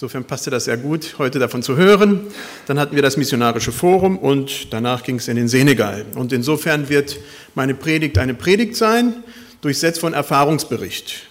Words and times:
Insofern 0.00 0.24
passte 0.24 0.48
das 0.48 0.64
sehr 0.64 0.78
gut, 0.78 1.16
heute 1.18 1.38
davon 1.38 1.62
zu 1.62 1.76
hören. 1.76 2.22
Dann 2.66 2.78
hatten 2.78 2.96
wir 2.96 3.02
das 3.02 3.18
Missionarische 3.18 3.70
Forum 3.70 4.16
und 4.16 4.72
danach 4.72 5.02
ging 5.02 5.16
es 5.16 5.28
in 5.28 5.36
den 5.36 5.46
Senegal. 5.46 6.06
Und 6.14 6.32
insofern 6.32 6.88
wird 6.88 7.18
meine 7.54 7.74
Predigt 7.74 8.16
eine 8.16 8.32
Predigt 8.32 8.76
sein, 8.76 9.22
durchsetzt 9.60 10.00
von 10.00 10.14
Erfahrungsbericht. 10.14 11.26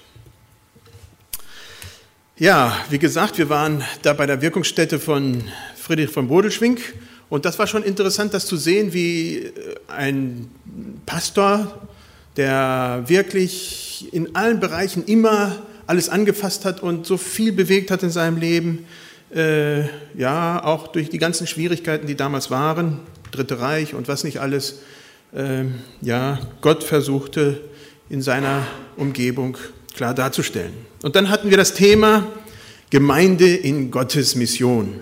Ja, 2.37 2.77
wie 2.91 2.99
gesagt, 2.99 3.39
wir 3.39 3.49
waren 3.49 3.83
da 4.03 4.13
bei 4.13 4.27
der 4.27 4.39
Wirkungsstätte 4.39 4.99
von 4.99 5.45
Friedrich 5.75 6.11
von 6.11 6.27
Bodelschwing 6.27 6.77
und 7.27 7.45
das 7.45 7.57
war 7.57 7.65
schon 7.65 7.81
interessant, 7.81 8.36
das 8.36 8.45
zu 8.45 8.55
sehen, 8.55 8.93
wie 8.93 9.51
ein 9.88 10.47
Pastor, 11.07 11.88
der 12.38 13.04
wirklich 13.07 14.09
in 14.11 14.36
allen 14.36 14.59
Bereichen 14.59 15.05
immer 15.05 15.55
alles 15.89 16.07
angefasst 16.07 16.65
hat 16.65 16.83
und 16.83 17.07
so 17.07 17.17
viel 17.17 17.51
bewegt 17.51 17.89
hat 17.89 18.03
in 18.03 18.11
seinem 18.11 18.38
Leben, 18.38 18.85
äh, 19.33 19.85
ja, 20.15 20.63
auch 20.63 20.88
durch 20.88 21.09
die 21.09 21.17
ganzen 21.17 21.47
Schwierigkeiten, 21.47 22.05
die 22.05 22.16
damals 22.16 22.52
waren, 22.52 22.99
Dritte 23.31 23.59
Reich 23.59 23.95
und 23.95 24.07
was 24.07 24.23
nicht 24.23 24.39
alles, 24.39 24.81
äh, 25.33 25.63
ja, 26.02 26.39
Gott 26.61 26.83
versuchte 26.83 27.59
in 28.07 28.21
seiner 28.21 28.67
Umgebung 28.97 29.57
klar 29.95 30.13
darzustellen. 30.13 30.73
Und 31.02 31.16
dann 31.16 31.30
hatten 31.30 31.49
wir 31.49 31.57
das 31.57 31.73
Thema 31.73 32.27
Gemeinde 32.91 33.55
in 33.55 33.89
Gottes 33.89 34.35
Mission. 34.35 34.99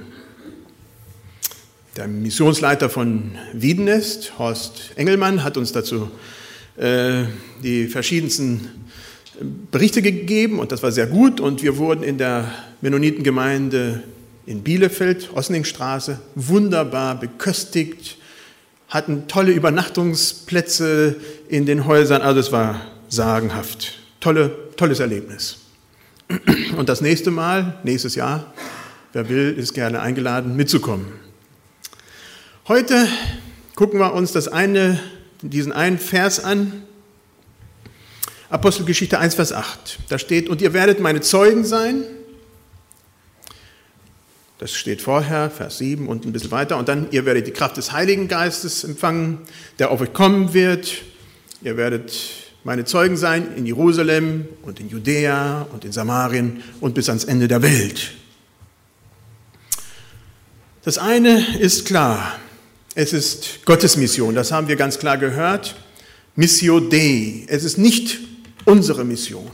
Der 1.97 2.07
Missionsleiter 2.07 2.89
von 2.89 3.37
Wiedenest, 3.51 4.39
Horst 4.39 4.91
Engelmann, 4.95 5.43
hat 5.43 5.57
uns 5.57 5.73
dazu 5.73 6.09
äh, 6.77 7.25
die 7.61 7.87
verschiedensten 7.87 8.69
Berichte 9.71 10.01
gegeben 10.01 10.59
und 10.59 10.71
das 10.71 10.81
war 10.83 10.91
sehr 10.91 11.07
gut 11.07 11.39
und 11.39 11.61
wir 11.61 11.77
wurden 11.77 12.03
in 12.03 12.17
der 12.17 12.51
Mennonitengemeinde 12.81 14.03
in 14.45 14.63
Bielefeld, 14.63 15.29
Osningstraße, 15.33 16.19
wunderbar 16.35 17.19
beköstigt, 17.19 18.17
hatten 18.87 19.27
tolle 19.27 19.51
Übernachtungsplätze 19.51 21.17
in 21.49 21.65
den 21.65 21.85
Häusern, 21.85 22.21
also 22.21 22.39
es 22.39 22.51
war 22.51 22.81
sagenhaft. 23.09 23.99
Tolle, 24.21 24.51
tolles 24.77 24.99
Erlebnis. 24.99 25.57
Und 26.77 26.89
das 26.89 27.01
nächste 27.01 27.29
Mal, 27.29 27.77
nächstes 27.83 28.15
Jahr, 28.15 28.53
wer 29.13 29.29
will, 29.29 29.53
ist 29.57 29.73
gerne 29.73 29.99
eingeladen, 29.99 30.55
mitzukommen. 30.55 31.07
Heute 32.67 33.07
gucken 33.75 33.99
wir 33.99 34.13
uns 34.13 34.31
das 34.31 34.47
eine, 34.47 34.99
diesen 35.41 35.71
einen 35.71 35.99
Vers 35.99 36.43
an, 36.43 36.83
Apostelgeschichte 38.49 39.19
1, 39.19 39.35
Vers 39.35 39.51
8. 39.51 39.99
Da 40.07 40.17
steht, 40.17 40.47
und 40.47 40.61
ihr 40.61 40.73
werdet 40.73 41.01
meine 41.01 41.19
Zeugen 41.19 41.65
sein. 41.65 42.03
Das 44.57 44.73
steht 44.73 45.01
vorher, 45.01 45.51
Vers 45.51 45.79
7 45.79 46.07
und 46.07 46.25
ein 46.25 46.31
bisschen 46.31 46.51
weiter. 46.51 46.77
Und 46.77 46.87
dann, 46.87 47.07
ihr 47.11 47.25
werdet 47.25 47.45
die 47.45 47.51
Kraft 47.51 47.75
des 47.77 47.91
Heiligen 47.91 48.27
Geistes 48.27 48.83
empfangen, 48.83 49.39
der 49.79 49.91
auf 49.91 49.99
euch 49.99 50.13
kommen 50.13 50.53
wird. 50.53 51.03
Ihr 51.61 51.75
werdet 51.75 52.13
meine 52.63 52.85
Zeugen 52.85 53.17
sein 53.17 53.55
in 53.55 53.65
Jerusalem 53.65 54.47
und 54.61 54.79
in 54.79 54.89
Judäa 54.89 55.67
und 55.73 55.83
in 55.83 55.91
Samarien 55.91 56.63
und 56.79 56.95
bis 56.95 57.09
ans 57.09 57.25
Ende 57.25 57.47
der 57.47 57.61
Welt. 57.61 58.11
Das 60.83 60.97
eine 60.97 61.57
ist 61.59 61.85
klar, 61.85 62.39
es 62.95 63.11
ist 63.11 63.65
Gottes 63.65 63.97
Mission, 63.97 64.35
das 64.35 64.53
haben 64.53 64.69
wir 64.69 64.77
ganz 64.77 64.99
klar 64.99 65.17
gehört. 65.17 65.75
Missio 66.35 66.79
Dei, 66.79 67.45
es 67.47 67.63
ist 67.63 67.77
nicht 67.77 68.26
unsere 68.67 69.05
Mission. 69.05 69.49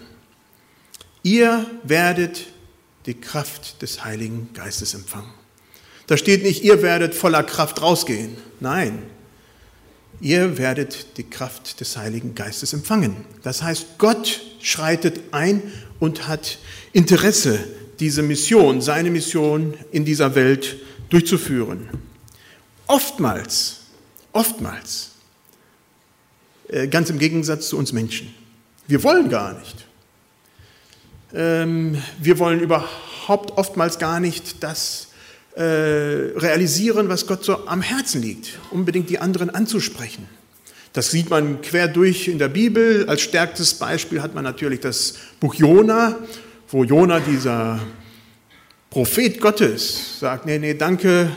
Ihr 1.21 1.65
werdet 1.83 2.47
die 3.05 3.13
Kraft 3.13 3.81
des 3.81 4.03
Heiligen 4.03 4.49
Geistes 4.53 4.95
empfangen. 4.95 5.31
Da 6.07 6.17
steht 6.17 6.43
nicht, 6.43 6.63
ihr 6.63 6.81
werdet 6.81 7.13
voller 7.13 7.43
Kraft 7.43 7.81
rausgehen. 7.81 8.35
Nein, 8.59 9.03
ihr 10.19 10.57
werdet 10.57 11.17
die 11.17 11.29
Kraft 11.29 11.79
des 11.79 11.95
Heiligen 11.95 12.33
Geistes 12.33 12.73
empfangen. 12.73 13.15
Das 13.43 13.61
heißt, 13.61 13.99
Gott 13.99 14.41
schreitet 14.59 15.19
ein 15.31 15.61
und 15.99 16.27
hat 16.27 16.57
Interesse, 16.91 17.59
diese 17.99 18.23
Mission, 18.23 18.81
seine 18.81 19.11
Mission 19.11 19.75
in 19.91 20.05
dieser 20.05 20.33
Welt 20.33 20.77
durchzuführen. 21.09 21.87
Oftmals, 22.87 23.81
oftmals, 24.31 25.11
äh, 26.67 26.87
ganz 26.87 27.11
im 27.11 27.19
Gegensatz 27.19 27.69
zu 27.69 27.77
uns 27.77 27.93
Menschen. 27.93 28.33
Wir 28.87 29.03
wollen 29.03 29.29
gar 29.29 29.53
nicht. 29.57 29.85
Ähm, 31.33 32.01
wir 32.19 32.37
wollen 32.39 32.59
überhaupt 32.59 33.57
oftmals 33.57 33.97
gar 33.97 34.19
nicht 34.19 34.63
das 34.63 35.07
äh, 35.55 35.61
realisieren, 35.61 37.09
was 37.09 37.25
Gott 37.27 37.43
so 37.43 37.67
am 37.67 37.81
Herzen 37.81 38.21
liegt, 38.21 38.59
unbedingt 38.71 39.09
die 39.09 39.19
anderen 39.19 39.49
anzusprechen. 39.49 40.27
Das 40.93 41.09
sieht 41.09 41.29
man 41.29 41.61
quer 41.61 41.87
durch 41.87 42.27
in 42.27 42.37
der 42.37 42.49
Bibel. 42.49 43.07
Als 43.07 43.21
stärkstes 43.21 43.73
Beispiel 43.75 44.21
hat 44.21 44.35
man 44.35 44.43
natürlich 44.43 44.79
das 44.79 45.15
Buch 45.39 45.55
Jona, 45.55 46.19
wo 46.69 46.83
Jona, 46.83 47.19
dieser 47.19 47.79
Prophet 48.89 49.39
Gottes, 49.41 50.19
sagt, 50.19 50.45
nee, 50.45 50.59
nee, 50.59 50.75
danke, 50.75 51.31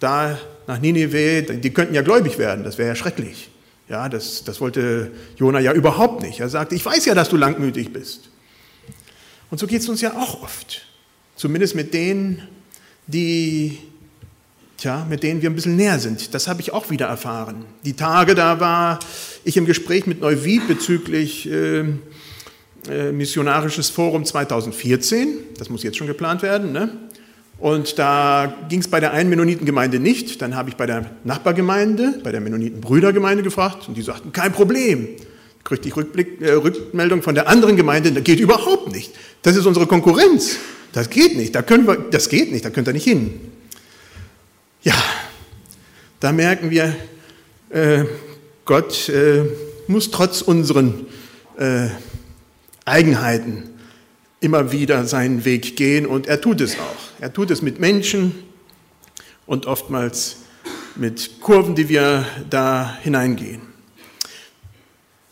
da 0.00 0.38
nach 0.66 0.80
Ninive, 0.80 1.42
die 1.42 1.70
könnten 1.70 1.94
ja 1.94 2.02
gläubig 2.02 2.38
werden, 2.38 2.64
das 2.64 2.78
wäre 2.78 2.88
ja 2.88 2.94
schrecklich. 2.94 3.50
Ja, 3.88 4.08
das, 4.08 4.42
das 4.44 4.60
wollte 4.60 5.12
Jona 5.36 5.60
ja 5.60 5.72
überhaupt 5.72 6.22
nicht. 6.22 6.40
Er 6.40 6.48
sagte, 6.48 6.74
ich 6.74 6.84
weiß 6.84 7.04
ja, 7.04 7.14
dass 7.14 7.28
du 7.28 7.36
langmütig 7.36 7.92
bist. 7.92 8.30
Und 9.50 9.58
so 9.58 9.66
geht 9.66 9.82
es 9.82 9.88
uns 9.88 10.00
ja 10.00 10.14
auch 10.16 10.42
oft. 10.42 10.86
Zumindest 11.36 11.74
mit 11.76 11.94
denen, 11.94 12.42
die, 13.06 13.78
tja, 14.76 15.06
mit 15.08 15.22
denen 15.22 15.40
wir 15.40 15.50
ein 15.50 15.54
bisschen 15.54 15.76
näher 15.76 16.00
sind. 16.00 16.34
Das 16.34 16.48
habe 16.48 16.60
ich 16.60 16.72
auch 16.72 16.90
wieder 16.90 17.06
erfahren. 17.06 17.64
Die 17.84 17.92
Tage, 17.92 18.34
da 18.34 18.58
war 18.58 18.98
ich 19.44 19.56
im 19.56 19.66
Gespräch 19.66 20.06
mit 20.06 20.20
Neuwied 20.20 20.66
bezüglich 20.66 21.48
äh, 21.48 21.84
äh, 22.88 23.12
Missionarisches 23.12 23.90
Forum 23.90 24.24
2014. 24.24 25.38
Das 25.58 25.70
muss 25.70 25.84
jetzt 25.84 25.96
schon 25.96 26.08
geplant 26.08 26.42
werden. 26.42 26.72
Ne? 26.72 26.90
Und 27.58 27.98
da 27.98 28.54
ging 28.68 28.80
es 28.80 28.88
bei 28.88 29.00
der 29.00 29.12
einen 29.12 29.30
Mennonitengemeinde 29.30 29.98
nicht. 29.98 30.42
Dann 30.42 30.54
habe 30.54 30.68
ich 30.68 30.76
bei 30.76 30.86
der 30.86 31.10
Nachbargemeinde, 31.24 32.20
bei 32.22 32.30
der 32.32 32.40
Mennonitenbrüdergemeinde 32.40 33.42
gefragt 33.42 33.88
und 33.88 33.96
die 33.96 34.02
sagten, 34.02 34.32
kein 34.32 34.52
Problem. 34.52 35.08
Kriegte 35.64 35.88
ich 35.88 35.96
Rückblick, 35.96 36.40
äh, 36.42 36.52
Rückmeldung 36.52 37.22
von 37.22 37.34
der 37.34 37.48
anderen 37.48 37.76
Gemeinde, 37.76 38.12
das 38.12 38.22
geht 38.24 38.40
überhaupt 38.40 38.92
nicht. 38.92 39.12
Das 39.42 39.56
ist 39.56 39.66
unsere 39.66 39.86
Konkurrenz. 39.86 40.58
Das 40.92 41.10
geht 41.10 41.36
nicht, 41.36 41.54
da 41.54 41.62
können 41.62 41.86
wir, 41.86 41.96
das 41.96 42.28
geht 42.28 42.52
nicht, 42.52 42.64
da 42.64 42.70
könnt 42.70 42.88
ihr 42.88 42.94
nicht 42.94 43.04
hin. 43.04 43.40
Ja, 44.82 44.94
da 46.20 46.32
merken 46.32 46.70
wir, 46.70 46.94
äh, 47.70 48.04
Gott 48.64 49.08
äh, 49.08 49.42
muss 49.88 50.10
trotz 50.10 50.40
unseren 50.40 51.06
äh, 51.58 51.88
Eigenheiten 52.84 53.64
immer 54.40 54.72
wieder 54.72 55.04
seinen 55.04 55.44
Weg 55.44 55.76
gehen 55.76 56.06
und 56.06 56.26
er 56.26 56.40
tut 56.40 56.60
es 56.60 56.78
auch. 56.78 57.20
Er 57.20 57.32
tut 57.32 57.50
es 57.50 57.62
mit 57.62 57.80
Menschen 57.80 58.34
und 59.46 59.66
oftmals 59.66 60.38
mit 60.94 61.40
Kurven, 61.40 61.74
die 61.74 61.88
wir 61.88 62.26
da 62.50 62.96
hineingehen. 63.02 63.62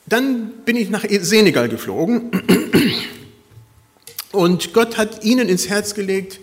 Dann 0.06 0.53
bin 0.64 0.76
ich 0.76 0.91
nach 0.91 1.04
Senegal 1.09 1.69
geflogen 1.69 2.31
und 4.32 4.72
Gott 4.75 4.97
hat 4.97 5.25
ihnen 5.25 5.48
ins 5.48 5.69
Herz 5.69 5.94
gelegt, 5.94 6.41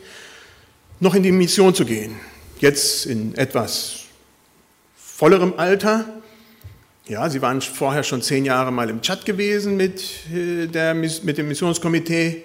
noch 1.00 1.16
in 1.16 1.24
die 1.24 1.32
Mission 1.32 1.76
zu 1.76 1.86
gehen. 1.86 2.16
Jetzt 2.60 3.06
in 3.06 3.36
etwas 3.36 4.06
vollerem 4.96 5.54
Alter. 5.58 6.21
Ja, 7.08 7.28
sie 7.30 7.42
waren 7.42 7.62
vorher 7.62 8.04
schon 8.04 8.22
zehn 8.22 8.46
Jahre 8.46 8.72
mal 8.72 8.88
im 8.90 9.02
Tschad 9.02 9.26
gewesen 9.26 9.76
mit, 9.76 10.04
äh, 10.32 10.68
der, 10.68 10.94
mit 10.94 11.38
dem 11.38 11.48
Missionskomitee. 11.48 12.44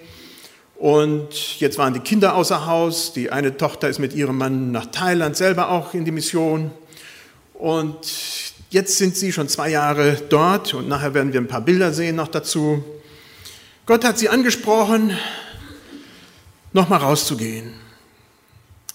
Und 0.77 1.59
jetzt 1.59 1.77
waren 1.77 1.93
die 1.93 1.99
Kinder 1.99 2.35
außer 2.35 2.65
Haus. 2.65 3.13
Die 3.13 3.31
eine 3.31 3.55
Tochter 3.55 3.87
ist 3.87 3.99
mit 3.99 4.13
ihrem 4.13 4.37
Mann 4.37 4.71
nach 4.71 4.87
Thailand 4.87 5.37
selber 5.37 5.69
auch 5.69 5.93
in 5.93 6.05
die 6.05 6.11
Mission. 6.11 6.71
Und 7.53 7.97
jetzt 8.71 8.97
sind 8.97 9.15
sie 9.15 9.31
schon 9.31 9.47
zwei 9.47 9.69
Jahre 9.69 10.17
dort 10.29 10.73
und 10.73 10.87
nachher 10.87 11.13
werden 11.13 11.33
wir 11.33 11.41
ein 11.41 11.47
paar 11.47 11.61
Bilder 11.61 11.93
sehen 11.93 12.15
noch 12.15 12.27
dazu. 12.27 12.83
Gott 13.85 14.03
hat 14.03 14.17
sie 14.17 14.29
angesprochen, 14.29 15.15
nochmal 16.73 16.99
rauszugehen. 16.99 17.73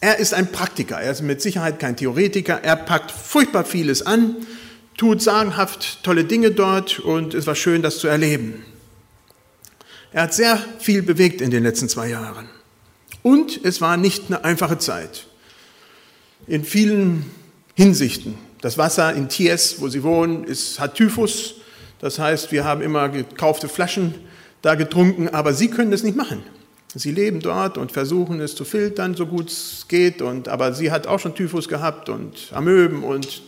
Er 0.00 0.18
ist 0.18 0.34
ein 0.34 0.50
Praktiker, 0.50 1.00
er 1.00 1.12
ist 1.12 1.22
mit 1.22 1.40
Sicherheit 1.40 1.78
kein 1.78 1.96
Theoretiker, 1.96 2.62
er 2.62 2.76
packt 2.76 3.10
furchtbar 3.12 3.64
vieles 3.64 4.04
an, 4.04 4.36
tut 4.96 5.22
sagenhaft 5.22 6.02
tolle 6.02 6.24
Dinge 6.24 6.50
dort 6.50 7.00
und 7.00 7.34
es 7.34 7.46
war 7.46 7.54
schön, 7.54 7.82
das 7.82 7.98
zu 7.98 8.08
erleben. 8.08 8.64
Er 10.12 10.24
hat 10.24 10.34
sehr 10.34 10.62
viel 10.78 11.02
bewegt 11.02 11.40
in 11.40 11.50
den 11.50 11.62
letzten 11.62 11.88
zwei 11.88 12.08
Jahren. 12.08 12.48
Und 13.22 13.64
es 13.64 13.80
war 13.80 13.96
nicht 13.96 14.24
eine 14.26 14.44
einfache 14.44 14.78
Zeit. 14.78 15.26
In 16.46 16.64
vielen 16.64 17.30
Hinsichten. 17.74 18.34
Das 18.60 18.78
Wasser 18.78 19.12
in 19.14 19.28
Ties, 19.28 19.76
wo 19.78 19.88
sie 19.88 20.02
wohnen, 20.02 20.44
ist, 20.44 20.78
hat 20.78 20.94
Typhus. 20.94 21.54
Das 22.00 22.18
heißt, 22.18 22.52
wir 22.52 22.64
haben 22.64 22.82
immer 22.82 23.08
gekaufte 23.08 23.68
Flaschen 23.68 24.14
da 24.60 24.74
getrunken, 24.74 25.28
aber 25.28 25.54
sie 25.54 25.68
können 25.68 25.90
das 25.90 26.02
nicht 26.02 26.16
machen. 26.16 26.42
Sie 26.94 27.10
leben 27.10 27.40
dort 27.40 27.78
und 27.78 27.90
versuchen 27.90 28.40
es 28.40 28.54
zu 28.54 28.64
filtern, 28.64 29.14
so 29.14 29.26
gut 29.26 29.50
es 29.50 29.86
geht. 29.88 30.20
Und, 30.20 30.48
aber 30.48 30.74
sie 30.74 30.90
hat 30.90 31.06
auch 31.06 31.18
schon 31.18 31.34
Typhus 31.34 31.68
gehabt 31.68 32.08
und 32.08 32.52
Amöben 32.52 33.02
und 33.02 33.42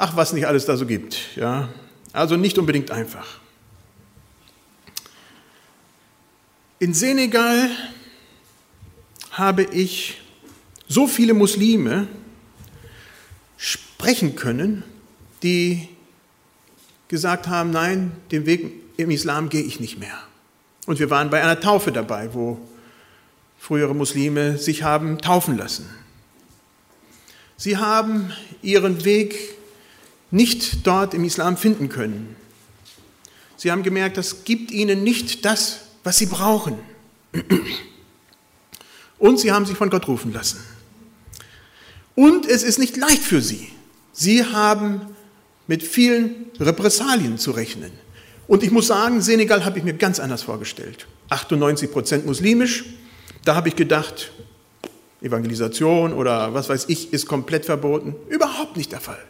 ach, 0.00 0.16
was 0.16 0.32
nicht 0.32 0.46
alles 0.46 0.64
da 0.64 0.76
so 0.78 0.86
gibt. 0.86 1.36
Ja? 1.36 1.68
Also 2.12 2.36
nicht 2.36 2.58
unbedingt 2.58 2.90
einfach. 2.90 3.38
In 6.78 6.94
Senegal 6.94 7.70
habe 9.32 9.62
ich 9.62 10.18
so 10.88 11.06
viele 11.06 11.34
Muslime 11.34 12.08
sprechen 13.58 14.36
können, 14.36 14.82
die 15.42 15.88
gesagt 17.08 17.46
haben, 17.48 17.70
nein, 17.70 18.12
den 18.30 18.46
Weg 18.46 18.72
im 18.96 19.10
Islam 19.10 19.50
gehe 19.50 19.62
ich 19.62 19.80
nicht 19.80 19.98
mehr. 19.98 20.18
Und 20.86 20.98
wir 20.98 21.10
waren 21.10 21.28
bei 21.28 21.42
einer 21.42 21.60
Taufe 21.60 21.92
dabei, 21.92 22.32
wo 22.32 22.58
frühere 23.58 23.94
Muslime 23.94 24.56
sich 24.56 24.82
haben 24.82 25.18
taufen 25.18 25.58
lassen. 25.58 25.86
Sie 27.58 27.76
haben 27.76 28.32
ihren 28.62 29.04
Weg 29.04 29.59
nicht 30.30 30.86
dort 30.86 31.14
im 31.14 31.24
Islam 31.24 31.56
finden 31.56 31.88
können. 31.88 32.36
Sie 33.56 33.70
haben 33.70 33.82
gemerkt, 33.82 34.16
das 34.16 34.44
gibt 34.44 34.70
ihnen 34.70 35.02
nicht 35.02 35.44
das, 35.44 35.80
was 36.02 36.18
sie 36.18 36.26
brauchen. 36.26 36.78
Und 39.18 39.38
sie 39.38 39.52
haben 39.52 39.66
sich 39.66 39.76
von 39.76 39.90
Gott 39.90 40.08
rufen 40.08 40.32
lassen. 40.32 40.60
Und 42.14 42.46
es 42.46 42.62
ist 42.62 42.78
nicht 42.78 42.96
leicht 42.96 43.22
für 43.22 43.42
sie. 43.42 43.70
Sie 44.12 44.44
haben 44.44 45.02
mit 45.66 45.82
vielen 45.82 46.46
Repressalien 46.58 47.38
zu 47.38 47.50
rechnen. 47.50 47.92
Und 48.48 48.62
ich 48.62 48.70
muss 48.70 48.88
sagen, 48.88 49.20
Senegal 49.20 49.64
habe 49.64 49.78
ich 49.78 49.84
mir 49.84 49.94
ganz 49.94 50.18
anders 50.18 50.42
vorgestellt. 50.42 51.06
98 51.28 51.92
Prozent 51.92 52.26
muslimisch. 52.26 52.84
Da 53.44 53.54
habe 53.54 53.68
ich 53.68 53.76
gedacht, 53.76 54.32
Evangelisation 55.22 56.12
oder 56.12 56.52
was 56.54 56.68
weiß 56.68 56.86
ich 56.88 57.12
ist 57.12 57.26
komplett 57.26 57.66
verboten. 57.66 58.16
Überhaupt 58.28 58.76
nicht 58.76 58.90
der 58.90 59.00
Fall. 59.00 59.22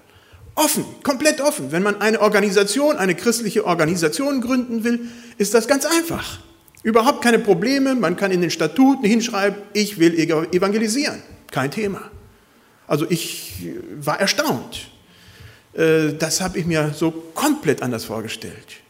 Offen, 0.61 0.85
komplett 1.03 1.41
offen. 1.41 1.73
Wenn 1.73 1.83
man 1.83 2.03
eine 2.03 2.21
Organisation, 2.21 2.99
eine 2.99 3.15
christliche 3.15 3.65
Organisation 3.65 4.43
gründen 4.43 4.85
will, 4.85 5.09
ist 5.39 5.55
das 5.55 5.67
ganz 5.67 5.87
einfach. 5.87 6.39
Überhaupt 6.83 7.23
keine 7.23 7.39
Probleme. 7.39 7.95
Man 7.95 8.15
kann 8.17 8.31
in 8.31 8.43
den 8.43 8.51
Statuten 8.51 9.07
hinschreiben, 9.07 9.59
ich 9.73 9.99
will 9.99 10.15
evangelisieren. 10.53 11.23
Kein 11.51 11.71
Thema. 11.71 12.03
Also 12.87 13.07
ich 13.09 13.71
war 14.01 14.21
erstaunt. 14.21 14.91
Äh, 15.73 16.13
das 16.19 16.43
habe 16.43 16.59
ich 16.59 16.67
mir 16.67 16.93
so 16.95 17.11
komplett 17.11 17.81
anders 17.81 18.05
vorgestellt. 18.05 18.83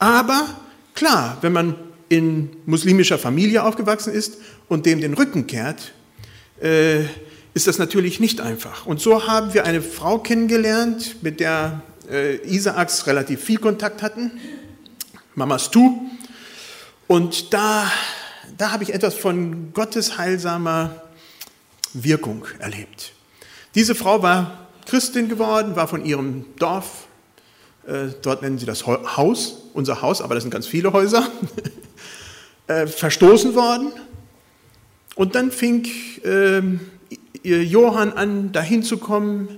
Aber 0.00 0.48
klar, 0.96 1.38
wenn 1.40 1.52
man 1.52 1.76
in 2.08 2.50
muslimischer 2.66 3.18
Familie 3.18 3.62
aufgewachsen 3.62 4.12
ist 4.12 4.38
und 4.68 4.86
dem 4.86 5.00
den 5.00 5.14
Rücken 5.14 5.46
kehrt, 5.46 5.92
äh, 6.60 7.04
ist 7.54 7.66
das 7.66 7.78
natürlich 7.78 8.20
nicht 8.20 8.40
einfach. 8.40 8.86
Und 8.86 9.00
so 9.00 9.26
haben 9.26 9.54
wir 9.54 9.64
eine 9.64 9.82
Frau 9.82 10.18
kennengelernt, 10.18 11.22
mit 11.22 11.40
der 11.40 11.82
äh, 12.08 12.36
Isaaks 12.46 13.06
relativ 13.06 13.42
viel 13.42 13.58
Kontakt 13.58 14.02
hatten, 14.02 14.30
Mama 15.34 15.58
Stu. 15.58 16.00
Und 17.08 17.52
da, 17.52 17.90
da 18.56 18.70
habe 18.70 18.84
ich 18.84 18.94
etwas 18.94 19.14
von 19.14 19.72
Gottes 19.72 20.16
heilsamer 20.16 21.02
Wirkung 21.92 22.44
erlebt. 22.60 23.12
Diese 23.74 23.94
Frau 23.94 24.22
war 24.22 24.68
Christin 24.86 25.28
geworden, 25.28 25.74
war 25.74 25.88
von 25.88 26.04
ihrem 26.04 26.44
Dorf, 26.56 27.06
äh, 27.86 28.08
dort 28.22 28.42
nennen 28.42 28.58
sie 28.58 28.66
das 28.66 28.86
Haus, 28.86 29.62
unser 29.74 30.02
Haus, 30.02 30.22
aber 30.22 30.34
das 30.34 30.44
sind 30.44 30.50
ganz 30.50 30.66
viele 30.66 30.92
Häuser, 30.92 31.28
äh, 32.68 32.86
verstoßen 32.86 33.54
worden. 33.56 33.92
Und 35.16 35.34
dann 35.34 35.50
fing 35.50 35.86
äh, 36.24 36.62
Johann 37.42 38.12
an, 38.12 38.52
dahin 38.52 38.82
zu 38.82 38.98
kommen 38.98 39.48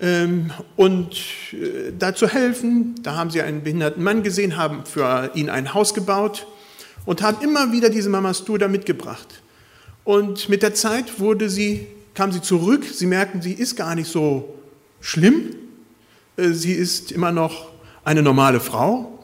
ähm, 0.00 0.50
und 0.76 1.16
äh, 1.52 1.92
da 1.98 2.14
zu 2.14 2.28
helfen. 2.28 2.94
Da 3.02 3.14
haben 3.14 3.30
sie 3.30 3.42
einen 3.42 3.62
behinderten 3.62 4.02
Mann 4.02 4.22
gesehen, 4.22 4.56
haben 4.56 4.84
für 4.84 5.30
ihn 5.34 5.50
ein 5.50 5.74
Haus 5.74 5.94
gebaut 5.94 6.46
und 7.04 7.22
haben 7.22 7.38
immer 7.42 7.72
wieder 7.72 7.90
diese 7.90 8.08
Mama 8.08 8.34
Stu 8.34 8.58
mitgebracht. 8.68 9.42
Und 10.04 10.48
mit 10.48 10.62
der 10.62 10.74
Zeit 10.74 11.20
wurde 11.20 11.48
sie 11.48 11.86
kam 12.16 12.32
sie 12.32 12.42
zurück. 12.42 12.84
Sie 12.92 13.06
merkten, 13.06 13.42
sie 13.42 13.52
ist 13.52 13.76
gar 13.76 13.94
nicht 13.94 14.10
so 14.10 14.56
schlimm. 15.00 15.54
Äh, 16.36 16.48
sie 16.48 16.72
ist 16.72 17.12
immer 17.12 17.30
noch 17.30 17.70
eine 18.02 18.22
normale 18.22 18.58
Frau 18.58 19.22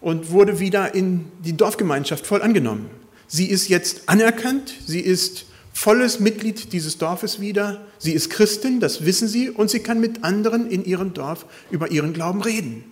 und 0.00 0.30
wurde 0.30 0.60
wieder 0.60 0.94
in 0.94 1.24
die 1.42 1.56
Dorfgemeinschaft 1.56 2.26
voll 2.26 2.42
angenommen. 2.42 2.90
Sie 3.26 3.46
ist 3.46 3.68
jetzt 3.68 4.08
anerkannt, 4.08 4.74
sie 4.86 5.00
ist 5.00 5.46
volles 5.74 6.20
Mitglied 6.20 6.72
dieses 6.72 6.96
Dorfes 6.96 7.40
wieder, 7.40 7.82
sie 7.98 8.12
ist 8.12 8.30
Christin, 8.30 8.80
das 8.80 9.04
wissen 9.04 9.28
sie, 9.28 9.50
und 9.50 9.68
sie 9.68 9.80
kann 9.80 10.00
mit 10.00 10.24
anderen 10.24 10.70
in 10.70 10.84
ihrem 10.84 11.12
Dorf 11.12 11.44
über 11.70 11.90
ihren 11.90 12.14
Glauben 12.14 12.40
reden. 12.40 12.84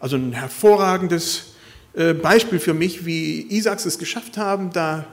Also 0.00 0.16
ein 0.16 0.32
hervorragendes 0.32 1.54
äh, 1.92 2.14
Beispiel 2.14 2.58
für 2.58 2.74
mich, 2.74 3.06
wie 3.06 3.46
Isaacs 3.50 3.84
es 3.84 3.98
geschafft 3.98 4.38
haben, 4.38 4.72
da 4.72 5.06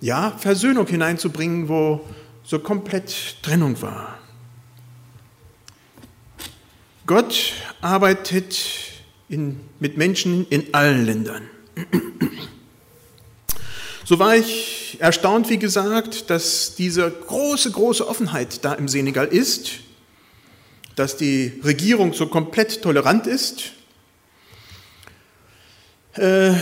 ja, 0.00 0.32
Versöhnung 0.36 0.86
hineinzubringen, 0.88 1.68
wo 1.68 2.04
so 2.42 2.58
komplett 2.58 3.36
Trennung 3.42 3.80
war. 3.80 4.18
Gott 7.06 7.52
arbeitet 7.80 8.58
in, 9.28 9.60
mit 9.78 9.96
Menschen 9.96 10.46
in 10.48 10.74
allen 10.74 11.06
Ländern. 11.06 11.42
So 14.04 14.18
war 14.18 14.36
ich 14.36 14.96
erstaunt, 15.00 15.48
wie 15.48 15.58
gesagt, 15.58 16.28
dass 16.30 16.74
diese 16.74 17.10
große, 17.10 17.70
große 17.70 18.06
Offenheit 18.06 18.64
da 18.64 18.74
im 18.74 18.88
Senegal 18.88 19.26
ist, 19.26 19.70
dass 20.96 21.16
die 21.16 21.60
Regierung 21.64 22.12
so 22.12 22.26
komplett 22.26 22.82
tolerant 22.82 23.26
ist. 23.26 23.72
Äh, 26.14 26.54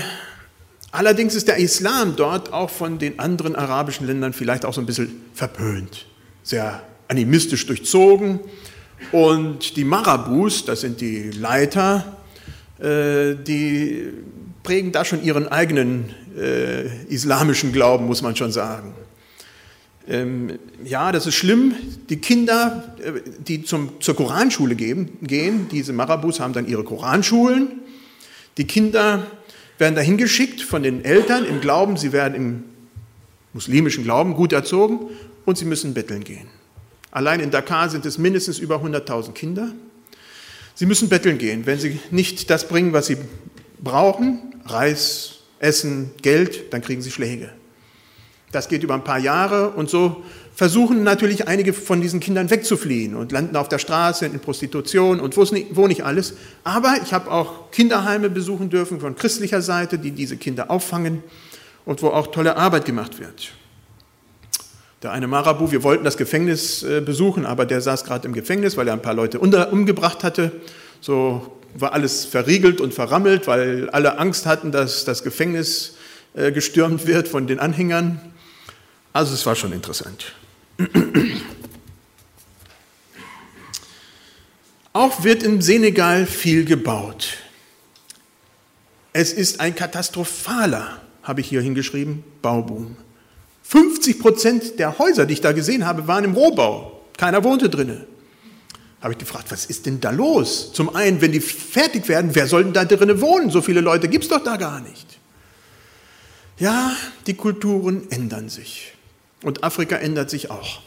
Allerdings 0.92 1.36
ist 1.36 1.46
der 1.46 1.58
Islam 1.58 2.16
dort 2.16 2.52
auch 2.52 2.70
von 2.70 2.98
den 2.98 3.20
anderen 3.20 3.54
arabischen 3.54 4.06
Ländern 4.06 4.32
vielleicht 4.32 4.64
auch 4.64 4.74
so 4.74 4.80
ein 4.80 4.86
bisschen 4.86 5.22
verpönt, 5.34 6.06
sehr 6.42 6.82
animistisch 7.06 7.64
durchzogen. 7.66 8.40
Und 9.12 9.76
die 9.76 9.84
Marabus, 9.84 10.64
das 10.64 10.80
sind 10.80 11.00
die 11.00 11.30
Leiter, 11.30 12.19
die 12.82 14.08
prägen 14.62 14.92
da 14.92 15.04
schon 15.04 15.22
ihren 15.22 15.48
eigenen 15.48 16.14
äh, 16.38 17.04
islamischen 17.06 17.72
Glauben, 17.72 18.06
muss 18.06 18.22
man 18.22 18.36
schon 18.36 18.52
sagen. 18.52 18.94
Ähm, 20.08 20.58
ja, 20.84 21.12
das 21.12 21.26
ist 21.26 21.34
schlimm. 21.34 21.74
Die 22.08 22.16
Kinder, 22.16 22.96
äh, 22.98 23.20
die 23.46 23.62
zum, 23.62 24.00
zur 24.00 24.16
Koranschule 24.16 24.74
gehen, 24.74 25.18
gehen, 25.22 25.68
diese 25.70 25.92
Marabus 25.92 26.40
haben 26.40 26.52
dann 26.52 26.66
ihre 26.66 26.84
Koranschulen. 26.84 27.80
Die 28.56 28.64
Kinder 28.64 29.26
werden 29.78 29.94
dahin 29.94 30.16
geschickt 30.16 30.60
von 30.60 30.82
den 30.82 31.04
Eltern 31.04 31.44
im 31.44 31.60
Glauben, 31.60 31.96
sie 31.96 32.12
werden 32.12 32.34
im 32.34 32.64
muslimischen 33.52 34.04
Glauben 34.04 34.34
gut 34.34 34.52
erzogen 34.52 35.00
und 35.46 35.56
sie 35.58 35.64
müssen 35.64 35.94
betteln 35.94 36.24
gehen. 36.24 36.48
Allein 37.10 37.40
in 37.40 37.50
Dakar 37.50 37.88
sind 37.88 38.06
es 38.06 38.18
mindestens 38.18 38.58
über 38.58 38.76
100.000 38.76 39.32
Kinder. 39.32 39.72
Sie 40.74 40.86
müssen 40.86 41.08
betteln 41.08 41.38
gehen. 41.38 41.66
Wenn 41.66 41.78
sie 41.78 41.98
nicht 42.10 42.50
das 42.50 42.68
bringen, 42.68 42.92
was 42.92 43.06
sie 43.06 43.16
brauchen, 43.78 44.54
Reis, 44.64 45.40
Essen, 45.58 46.10
Geld, 46.22 46.72
dann 46.72 46.80
kriegen 46.80 47.02
sie 47.02 47.10
Schläge. 47.10 47.50
Das 48.52 48.68
geht 48.68 48.82
über 48.82 48.94
ein 48.94 49.04
paar 49.04 49.18
Jahre 49.18 49.70
und 49.70 49.88
so 49.88 50.24
versuchen 50.54 51.04
natürlich 51.04 51.48
einige 51.48 51.72
von 51.72 52.00
diesen 52.00 52.20
Kindern 52.20 52.50
wegzufliehen 52.50 53.14
und 53.14 53.32
landen 53.32 53.56
auf 53.56 53.68
der 53.68 53.78
Straße 53.78 54.26
in 54.26 54.40
Prostitution 54.40 55.20
und 55.20 55.36
wo 55.36 55.86
nicht 55.86 56.04
alles. 56.04 56.34
Aber 56.64 56.96
ich 57.02 57.12
habe 57.12 57.30
auch 57.30 57.70
Kinderheime 57.70 58.28
besuchen 58.28 58.68
dürfen 58.68 59.00
von 59.00 59.14
christlicher 59.14 59.62
Seite, 59.62 59.98
die 59.98 60.10
diese 60.10 60.36
Kinder 60.36 60.70
auffangen 60.70 61.22
und 61.84 62.02
wo 62.02 62.08
auch 62.08 62.26
tolle 62.26 62.56
Arbeit 62.56 62.84
gemacht 62.84 63.18
wird. 63.20 63.52
Der 65.02 65.12
eine 65.12 65.26
Marabu, 65.28 65.70
wir 65.72 65.82
wollten 65.82 66.04
das 66.04 66.18
Gefängnis 66.18 66.82
äh, 66.82 67.00
besuchen, 67.00 67.46
aber 67.46 67.64
der 67.64 67.80
saß 67.80 68.04
gerade 68.04 68.28
im 68.28 68.34
Gefängnis, 68.34 68.76
weil 68.76 68.86
er 68.86 68.92
ein 68.92 69.00
paar 69.00 69.14
Leute 69.14 69.38
umgebracht 69.40 70.22
hatte. 70.24 70.52
So 71.00 71.56
war 71.74 71.94
alles 71.94 72.26
verriegelt 72.26 72.82
und 72.82 72.92
verrammelt, 72.92 73.46
weil 73.46 73.88
alle 73.90 74.18
Angst 74.18 74.44
hatten, 74.44 74.72
dass 74.72 75.06
das 75.06 75.22
Gefängnis 75.22 75.94
äh, 76.34 76.52
gestürmt 76.52 77.06
wird 77.06 77.28
von 77.28 77.46
den 77.46 77.58
Anhängern. 77.60 78.20
Also 79.14 79.32
es 79.32 79.46
war 79.46 79.56
schon 79.56 79.72
interessant. 79.72 80.34
Auch 84.92 85.24
wird 85.24 85.42
im 85.44 85.62
Senegal 85.62 86.26
viel 86.26 86.66
gebaut. 86.66 87.38
Es 89.12 89.32
ist 89.32 89.60
ein 89.60 89.74
katastrophaler, 89.74 91.00
habe 91.22 91.40
ich 91.40 91.48
hier 91.48 91.62
hingeschrieben, 91.62 92.22
Bauboom. 92.42 92.96
50 93.70 94.18
Prozent 94.18 94.78
der 94.80 94.98
Häuser, 94.98 95.26
die 95.26 95.34
ich 95.34 95.40
da 95.40 95.52
gesehen 95.52 95.86
habe, 95.86 96.08
waren 96.08 96.24
im 96.24 96.34
Rohbau. 96.34 97.02
Keiner 97.16 97.44
wohnte 97.44 97.70
drinne. 97.70 98.04
Habe 99.00 99.12
ich 99.12 99.18
gefragt, 99.18 99.46
was 99.50 99.64
ist 99.66 99.86
denn 99.86 100.00
da 100.00 100.10
los? 100.10 100.72
Zum 100.72 100.96
einen, 100.96 101.20
wenn 101.20 101.30
die 101.30 101.38
fertig 101.38 102.08
werden, 102.08 102.34
wer 102.34 102.48
soll 102.48 102.64
denn 102.64 102.72
da 102.72 102.84
drinnen 102.84 103.20
wohnen? 103.20 103.48
So 103.50 103.62
viele 103.62 103.80
Leute 103.80 104.08
gibt 104.08 104.24
es 104.24 104.30
doch 104.30 104.42
da 104.42 104.56
gar 104.56 104.80
nicht. 104.80 105.06
Ja, 106.58 106.96
die 107.28 107.34
Kulturen 107.34 108.10
ändern 108.10 108.48
sich. 108.48 108.94
Und 109.44 109.62
Afrika 109.62 109.94
ändert 109.94 110.30
sich 110.30 110.50
auch. 110.50 110.80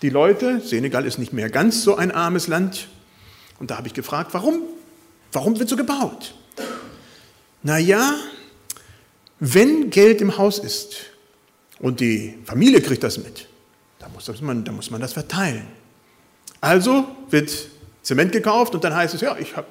Die 0.00 0.08
Leute, 0.08 0.62
Senegal 0.62 1.04
ist 1.04 1.18
nicht 1.18 1.34
mehr 1.34 1.50
ganz 1.50 1.82
so 1.82 1.96
ein 1.96 2.10
armes 2.10 2.46
Land. 2.46 2.88
Und 3.58 3.70
da 3.70 3.76
habe 3.76 3.86
ich 3.86 3.92
gefragt, 3.92 4.32
warum? 4.32 4.62
Warum 5.32 5.58
wird 5.58 5.68
so 5.68 5.76
gebaut? 5.76 6.32
Naja, 7.62 8.14
wenn 9.40 9.90
Geld 9.90 10.22
im 10.22 10.38
Haus 10.38 10.58
ist 10.58 11.09
und 11.80 12.00
die 12.00 12.38
Familie 12.44 12.80
kriegt 12.80 13.02
das 13.02 13.18
mit, 13.18 13.48
da 13.98 14.08
muss 14.08 14.40
man, 14.40 14.64
da 14.64 14.72
muss 14.72 14.90
man 14.90 15.00
das 15.00 15.12
verteilen. 15.12 15.66
Also 16.60 17.06
wird 17.30 17.50
Zement 18.02 18.32
gekauft 18.32 18.74
und 18.74 18.84
dann 18.84 18.94
heißt 18.94 19.14
es, 19.14 19.20
ja, 19.20 19.36
ich 19.38 19.56
habe, 19.56 19.66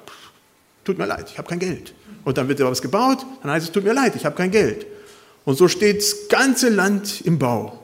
tut 0.84 0.98
mir 0.98 1.06
leid, 1.06 1.26
ich 1.30 1.38
habe 1.38 1.48
kein 1.48 1.58
Geld. 1.58 1.94
Und 2.24 2.36
dann 2.36 2.48
wird 2.48 2.60
was 2.60 2.82
gebaut, 2.82 3.24
dann 3.42 3.50
heißt 3.52 3.66
es, 3.66 3.72
tut 3.72 3.84
mir 3.84 3.94
leid, 3.94 4.14
ich 4.16 4.24
habe 4.24 4.36
kein 4.36 4.50
Geld. 4.50 4.86
Und 5.44 5.56
so 5.56 5.68
steht 5.68 5.98
das 5.98 6.28
ganze 6.28 6.68
Land 6.68 7.22
im 7.22 7.38
Bau. 7.38 7.80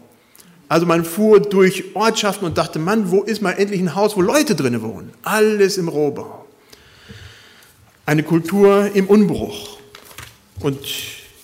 Also 0.69 0.85
man 0.85 1.05
fuhr 1.05 1.41
durch 1.41 1.95
Ortschaften 1.95 2.45
und 2.47 2.59
dachte, 2.59 2.79
Mann, 2.79 3.11
wo 3.11 3.23
ist 3.23 3.41
mal 3.41 3.53
endlich 3.53 3.81
ein 3.81 3.95
Haus, 3.95 4.17
wo 4.17 4.21
Leute 4.21 4.57
drin 4.57 4.83
wohnen? 4.83 5.13
Alles 5.23 5.79
im 5.79 5.89
Rohbau. 5.89 6.47
Eine 8.05 8.25
Kultur 8.25 8.91
im 8.93 9.07
Unbruch. 9.07 9.79
Und 10.61 10.79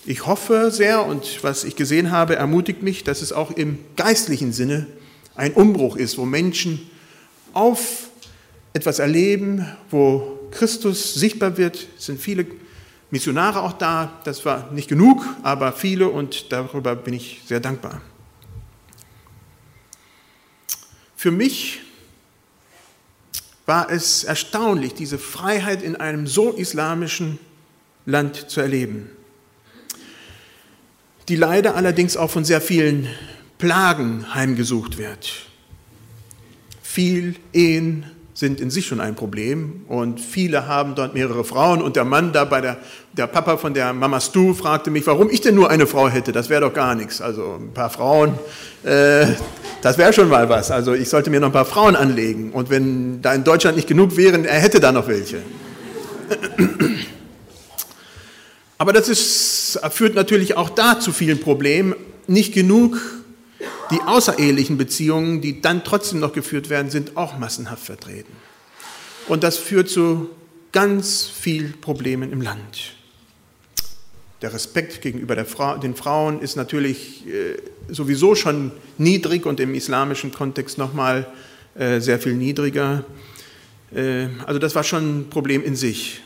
ich 0.05 0.25
hoffe 0.25 0.69
sehr, 0.71 1.05
und 1.05 1.43
was 1.43 1.63
ich 1.63 1.75
gesehen 1.75 2.11
habe, 2.11 2.35
ermutigt 2.35 2.81
mich, 2.83 3.03
dass 3.03 3.21
es 3.21 3.31
auch 3.31 3.51
im 3.51 3.79
geistlichen 3.95 4.51
Sinne 4.51 4.87
ein 5.35 5.53
Umbruch 5.53 5.95
ist, 5.95 6.17
wo 6.17 6.25
Menschen 6.25 6.89
auf 7.53 8.09
etwas 8.73 8.99
erleben, 8.99 9.65
wo 9.89 10.39
Christus 10.51 11.13
sichtbar 11.13 11.57
wird. 11.57 11.87
Es 11.97 12.05
sind 12.05 12.19
viele 12.19 12.45
Missionare 13.11 13.61
auch 13.61 13.73
da. 13.73 14.19
Das 14.23 14.45
war 14.45 14.71
nicht 14.71 14.89
genug, 14.89 15.23
aber 15.43 15.71
viele 15.71 16.09
und 16.09 16.51
darüber 16.51 16.95
bin 16.95 17.13
ich 17.13 17.41
sehr 17.45 17.59
dankbar. 17.59 18.01
Für 21.15 21.31
mich 21.31 21.79
war 23.65 23.89
es 23.89 24.23
erstaunlich, 24.25 24.93
diese 24.93 25.17
Freiheit 25.17 25.81
in 25.81 25.95
einem 25.95 26.27
so 26.27 26.51
islamischen 26.51 27.39
Land 28.05 28.49
zu 28.49 28.59
erleben, 28.59 29.09
die 31.29 31.35
leider 31.35 31.75
allerdings 31.75 32.17
auch 32.17 32.29
von 32.29 32.45
sehr 32.45 32.61
vielen 32.61 33.07
Plagen 33.57 34.33
heimgesucht 34.33 34.97
wird. 34.97 35.31
Viel 36.81 37.35
Ehen 37.53 38.05
sind 38.33 38.59
in 38.59 38.69
sich 38.71 38.87
schon 38.87 38.99
ein 38.99 39.15
Problem 39.15 39.81
und 39.87 40.19
viele 40.19 40.67
haben 40.67 40.95
dort 40.95 41.13
mehrere 41.13 41.43
Frauen 41.43 41.81
und 41.81 41.95
der 41.95 42.03
Mann 42.03 42.33
da 42.33 42.45
bei 42.45 42.61
der, 42.61 42.77
der 43.13 43.27
Papa 43.27 43.57
von 43.57 43.73
der 43.73 43.93
Mama 43.93 44.19
Stu 44.19 44.53
fragte 44.53 44.89
mich, 44.89 45.05
warum 45.05 45.29
ich 45.29 45.41
denn 45.41 45.55
nur 45.55 45.69
eine 45.69 45.85
Frau 45.85 46.09
hätte, 46.09 46.31
das 46.31 46.49
wäre 46.49 46.61
doch 46.61 46.73
gar 46.73 46.95
nichts. 46.95 47.21
Also 47.21 47.59
ein 47.59 47.73
paar 47.73 47.91
Frauen, 47.91 48.37
äh, 48.83 49.27
das 49.81 49.97
wäre 49.97 50.13
schon 50.13 50.29
mal 50.29 50.49
was. 50.49 50.71
Also 50.71 50.93
ich 50.93 51.09
sollte 51.09 51.29
mir 51.29 51.39
noch 51.39 51.49
ein 51.49 51.53
paar 51.53 51.65
Frauen 51.65 51.95
anlegen 51.95 52.51
und 52.51 52.69
wenn 52.69 53.21
da 53.21 53.33
in 53.33 53.43
Deutschland 53.43 53.75
nicht 53.75 53.87
genug 53.87 54.17
wären, 54.17 54.45
er 54.45 54.59
hätte 54.59 54.79
da 54.79 54.91
noch 54.91 55.07
welche. 55.07 55.37
Aber 58.83 58.91
das 58.91 59.07
ist, 59.07 59.79
führt 59.91 60.13
natürlich 60.13 60.57
auch 60.57 60.69
da 60.69 60.99
zu 60.99 61.13
vielen 61.13 61.39
Problemen. 61.39 61.95
Nicht 62.27 62.53
genug 62.53 62.99
die 63.91 64.01
außerehelichen 64.01 64.75
Beziehungen, 64.77 65.39
die 65.39 65.61
dann 65.61 65.85
trotzdem 65.85 66.19
noch 66.19 66.33
geführt 66.33 66.69
werden, 66.69 66.91
sind 66.91 67.15
auch 67.15 67.37
massenhaft 67.37 67.85
vertreten. 67.85 68.33
Und 69.29 69.41
das 69.41 69.57
führt 69.57 69.89
zu 69.89 70.31
ganz 70.73 71.29
vielen 71.33 71.79
Problemen 71.79 72.33
im 72.33 72.41
Land. 72.41 72.95
Der 74.41 74.53
Respekt 74.53 75.01
gegenüber 75.01 75.45
Frau, 75.45 75.77
den 75.77 75.95
Frauen 75.95 76.41
ist 76.41 76.57
natürlich 76.57 77.25
äh, 77.25 77.55
sowieso 77.87 78.35
schon 78.35 78.73
niedrig 78.97 79.45
und 79.45 79.61
im 79.61 79.75
islamischen 79.75 80.33
Kontext 80.33 80.77
nochmal 80.77 81.25
äh, 81.75 82.01
sehr 82.01 82.19
viel 82.19 82.33
niedriger. 82.33 83.05
Äh, 83.95 84.27
also 84.45 84.59
das 84.59 84.75
war 84.75 84.83
schon 84.83 85.21
ein 85.21 85.29
Problem 85.29 85.63
in 85.63 85.77
sich. 85.77 86.19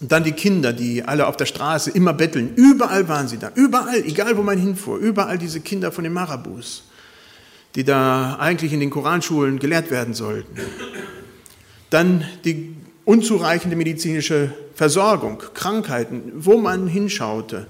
Und 0.00 0.10
dann 0.10 0.24
die 0.24 0.32
Kinder, 0.32 0.72
die 0.72 1.02
alle 1.02 1.26
auf 1.26 1.36
der 1.36 1.44
Straße 1.44 1.90
immer 1.90 2.14
betteln. 2.14 2.54
Überall 2.56 3.08
waren 3.08 3.28
sie 3.28 3.38
da. 3.38 3.52
Überall, 3.54 4.02
egal 4.06 4.36
wo 4.36 4.42
man 4.42 4.58
hinfuhr. 4.58 4.96
Überall 4.96 5.36
diese 5.36 5.60
Kinder 5.60 5.92
von 5.92 6.04
den 6.04 6.14
Marabus, 6.14 6.84
die 7.74 7.84
da 7.84 8.36
eigentlich 8.36 8.72
in 8.72 8.80
den 8.80 8.88
Koranschulen 8.90 9.58
gelehrt 9.58 9.90
werden 9.90 10.14
sollten. 10.14 10.56
Dann 11.90 12.24
die 12.44 12.74
unzureichende 13.04 13.76
medizinische 13.76 14.54
Versorgung, 14.74 15.42
Krankheiten, 15.52 16.32
wo 16.34 16.56
man 16.56 16.86
hinschaute. 16.86 17.66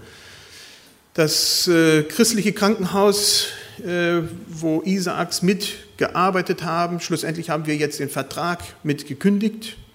Das 1.14 1.66
äh, 1.66 2.04
christliche 2.04 2.52
Krankenhaus, 2.52 3.48
äh, 3.84 4.20
wo 4.48 4.82
Isaaks 4.82 5.42
mitgearbeitet 5.42 6.62
haben, 6.62 7.00
schlussendlich 7.00 7.50
haben 7.50 7.66
wir 7.66 7.74
jetzt 7.74 7.98
den 7.98 8.08
Vertrag 8.08 8.60
mit 8.84 9.08
gekündigt 9.08 9.76
äh, 9.76 9.89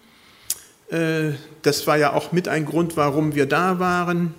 das 1.62 1.88
war 1.88 1.98
ja 1.98 2.14
auch 2.14 2.32
mit 2.32 2.48
ein 2.48 2.66
Grund, 2.66 2.96
warum 2.98 3.36
wir 3.36 3.46
da 3.46 3.80
waren, 3.80 4.34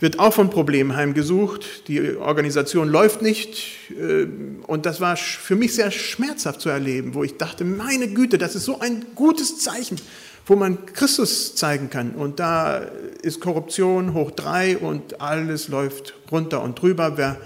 wird 0.00 0.18
auch 0.18 0.32
von 0.32 0.50
Problemen 0.50 0.96
heimgesucht. 0.96 1.86
Die 1.88 2.16
Organisation 2.16 2.88
läuft 2.88 3.22
nicht. 3.22 3.90
Äh, 3.90 4.26
und 4.66 4.86
das 4.86 5.00
war 5.00 5.16
für 5.16 5.56
mich 5.56 5.74
sehr 5.74 5.90
schmerzhaft 5.90 6.60
zu 6.60 6.70
erleben, 6.70 7.14
wo 7.14 7.22
ich 7.22 7.36
dachte, 7.36 7.64
meine 7.64 8.08
Güte, 8.08 8.38
das 8.38 8.56
ist 8.56 8.64
so 8.64 8.80
ein 8.80 9.04
gutes 9.14 9.58
Zeichen, 9.58 9.98
wo 10.46 10.56
man 10.56 10.86
Christus 10.86 11.54
zeigen 11.54 11.90
kann. 11.90 12.12
Und 12.12 12.40
da 12.40 12.78
ist 13.22 13.40
Korruption 13.40 14.14
hoch 14.14 14.30
drei 14.30 14.78
und 14.78 15.20
alles 15.20 15.68
läuft 15.68 16.14
runter 16.32 16.62
und 16.62 16.80
drüber. 16.80 17.16
Wer 17.16 17.36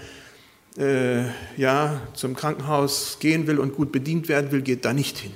äh, 0.77 1.25
ja, 1.57 2.01
zum 2.13 2.35
Krankenhaus 2.35 3.17
gehen 3.19 3.47
will 3.47 3.59
und 3.59 3.75
gut 3.75 3.91
bedient 3.91 4.29
werden 4.29 4.51
will, 4.51 4.61
geht 4.61 4.85
da 4.85 4.93
nicht 4.93 5.17
hin. 5.17 5.33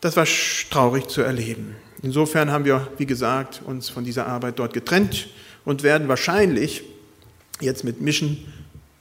Das 0.00 0.16
war 0.16 0.26
traurig 0.70 1.08
zu 1.08 1.22
erleben. 1.22 1.76
Insofern 2.02 2.50
haben 2.50 2.64
wir, 2.64 2.88
wie 2.96 3.06
gesagt, 3.06 3.60
uns 3.64 3.88
von 3.88 4.04
dieser 4.04 4.26
Arbeit 4.26 4.58
dort 4.58 4.72
getrennt 4.72 5.28
und 5.64 5.82
werden 5.82 6.06
wahrscheinlich 6.08 6.84
jetzt 7.60 7.82
mit 7.82 8.00
Mission, 8.00 8.38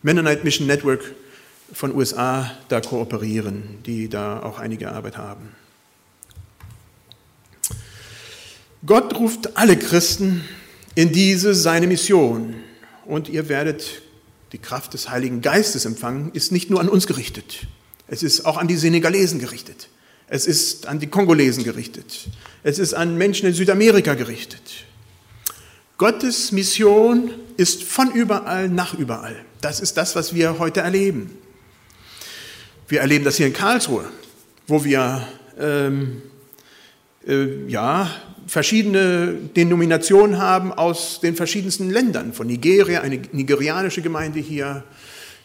Mennonite 0.01 0.43
Mission 0.43 0.67
Network 0.67 1.13
von 1.71 1.95
USA 1.95 2.51
da 2.69 2.81
kooperieren, 2.81 3.79
die 3.85 4.09
da 4.09 4.41
auch 4.41 4.57
einige 4.57 4.91
Arbeit 4.91 5.17
haben. 5.17 5.49
Gott 8.85 9.15
ruft 9.15 9.57
alle 9.57 9.77
Christen 9.77 10.43
in 10.95 11.11
diese 11.11 11.53
seine 11.53 11.87
Mission 11.87 12.55
und 13.05 13.29
ihr 13.29 13.49
werdet 13.49 14.01
die 14.53 14.59
Kraft 14.59 14.93
des 14.93 15.09
Heiligen 15.09 15.41
Geistes 15.41 15.85
empfangen, 15.85 16.31
ist 16.33 16.51
nicht 16.51 16.69
nur 16.69 16.79
an 16.79 16.89
uns 16.89 17.05
gerichtet, 17.05 17.67
es 18.07 18.23
ist 18.23 18.45
auch 18.45 18.57
an 18.57 18.67
die 18.67 18.77
Senegalesen 18.77 19.39
gerichtet. 19.39 19.89
Es 20.27 20.45
ist 20.45 20.87
an 20.87 20.99
die 20.99 21.07
Kongolesen 21.07 21.63
gerichtet. 21.63 22.27
Es 22.63 22.79
ist 22.79 22.93
an 22.93 23.17
Menschen 23.17 23.47
in 23.47 23.53
Südamerika 23.53 24.13
gerichtet. 24.13 24.61
Gottes 25.97 26.51
Mission 26.51 27.31
ist 27.55 27.83
von 27.83 28.11
überall 28.11 28.69
nach 28.69 28.93
überall. 28.93 29.35
Das 29.61 29.79
ist 29.79 29.95
das, 29.97 30.15
was 30.15 30.35
wir 30.35 30.59
heute 30.59 30.81
erleben. 30.81 31.31
Wir 32.87 33.01
erleben 33.01 33.25
das 33.25 33.37
hier 33.37 33.47
in 33.47 33.53
Karlsruhe, 33.53 34.05
wo 34.67 34.83
wir 34.83 35.27
ähm, 35.59 36.21
äh, 37.25 37.65
ja, 37.67 38.11
verschiedene 38.47 39.33
Denominationen 39.55 40.37
haben 40.37 40.71
aus 40.71 41.19
den 41.21 41.35
verschiedensten 41.35 41.89
Ländern. 41.89 42.33
Von 42.33 42.47
Nigeria, 42.47 43.01
eine 43.01 43.21
nigerianische 43.31 44.01
Gemeinde 44.01 44.39
hier, 44.39 44.83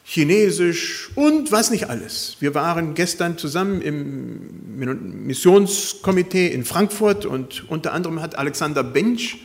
Chinesisch 0.04 1.10
und 1.14 1.52
was 1.52 1.70
nicht 1.70 1.88
alles. 1.88 2.36
Wir 2.40 2.54
waren 2.54 2.94
gestern 2.94 3.38
zusammen 3.38 3.80
im 3.82 5.26
Missionskomitee 5.26 6.48
in 6.48 6.64
Frankfurt 6.64 7.24
und 7.24 7.68
unter 7.70 7.92
anderem 7.92 8.20
hat 8.20 8.36
Alexander 8.36 8.82
Bench, 8.82 9.38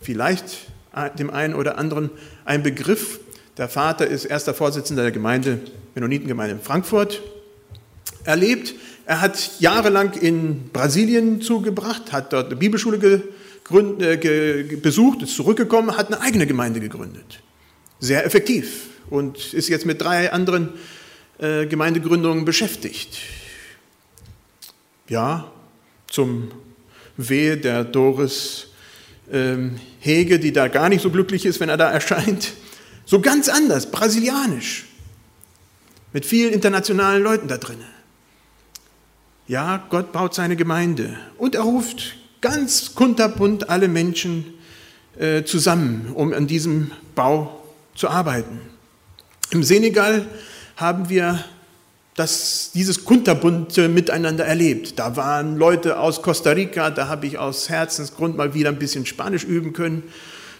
vielleicht 0.00 0.68
dem 1.18 1.30
einen 1.30 1.54
oder 1.54 1.76
anderen 1.76 2.10
ein 2.44 2.62
Begriff, 2.62 3.20
der 3.58 3.68
Vater 3.68 4.06
ist 4.06 4.24
erster 4.24 4.54
Vorsitzender 4.54 5.02
der 5.02 5.12
Gemeinde, 5.12 5.60
Mennonitengemeinde 5.94 6.54
in 6.54 6.62
Frankfurt, 6.62 7.20
erlebt. 8.24 8.74
Er 9.04 9.20
hat 9.20 9.52
jahrelang 9.58 10.12
in 10.14 10.70
Brasilien 10.72 11.40
zugebracht, 11.42 12.12
hat 12.12 12.32
dort 12.32 12.46
eine 12.46 12.56
Bibelschule 12.56 12.98
gegründet, 12.98 14.24
äh, 14.24 14.76
besucht, 14.76 15.22
ist 15.22 15.34
zurückgekommen, 15.34 15.96
hat 15.96 16.06
eine 16.06 16.20
eigene 16.20 16.46
Gemeinde 16.46 16.80
gegründet. 16.80 17.40
Sehr 18.00 18.24
effektiv 18.24 18.88
und 19.10 19.52
ist 19.54 19.68
jetzt 19.68 19.86
mit 19.86 20.00
drei 20.00 20.32
anderen 20.32 20.70
äh, 21.38 21.66
Gemeindegründungen 21.66 22.44
beschäftigt. 22.44 23.18
Ja, 25.08 25.50
zum 26.08 26.50
Wehe 27.16 27.56
der 27.56 27.84
Doris 27.84 28.68
ähm, 29.32 29.78
Hege, 30.00 30.38
die 30.38 30.52
da 30.52 30.68
gar 30.68 30.88
nicht 30.88 31.02
so 31.02 31.10
glücklich 31.10 31.46
ist, 31.46 31.60
wenn 31.60 31.68
er 31.68 31.76
da 31.76 31.90
erscheint. 31.92 32.52
So 33.04 33.20
ganz 33.20 33.48
anders, 33.48 33.90
brasilianisch, 33.90 34.86
mit 36.12 36.26
vielen 36.26 36.52
internationalen 36.52 37.22
Leuten 37.22 37.48
da 37.48 37.56
drin. 37.56 37.78
Ja, 39.46 39.86
Gott 39.88 40.12
baut 40.12 40.34
seine 40.34 40.56
Gemeinde 40.56 41.16
und 41.38 41.54
er 41.54 41.62
ruft 41.62 42.16
ganz 42.42 42.94
kunterbunt 42.94 43.70
alle 43.70 43.88
Menschen 43.88 44.44
äh, 45.18 45.42
zusammen, 45.44 46.12
um 46.14 46.34
an 46.34 46.46
diesem 46.46 46.90
Bau 47.14 47.64
zu 47.94 48.08
arbeiten. 48.08 48.60
Im 49.50 49.62
Senegal 49.62 50.26
haben 50.76 51.08
wir 51.08 51.42
das, 52.14 52.70
dieses 52.74 53.06
kunterbunte 53.06 53.88
Miteinander 53.88 54.44
erlebt. 54.44 54.98
Da 54.98 55.16
waren 55.16 55.56
Leute 55.56 55.98
aus 55.98 56.20
Costa 56.20 56.50
Rica, 56.50 56.90
da 56.90 57.08
habe 57.08 57.26
ich 57.26 57.38
aus 57.38 57.70
Herzensgrund 57.70 58.36
mal 58.36 58.52
wieder 58.52 58.68
ein 58.68 58.78
bisschen 58.78 59.06
Spanisch 59.06 59.44
üben 59.44 59.72
können, 59.72 60.02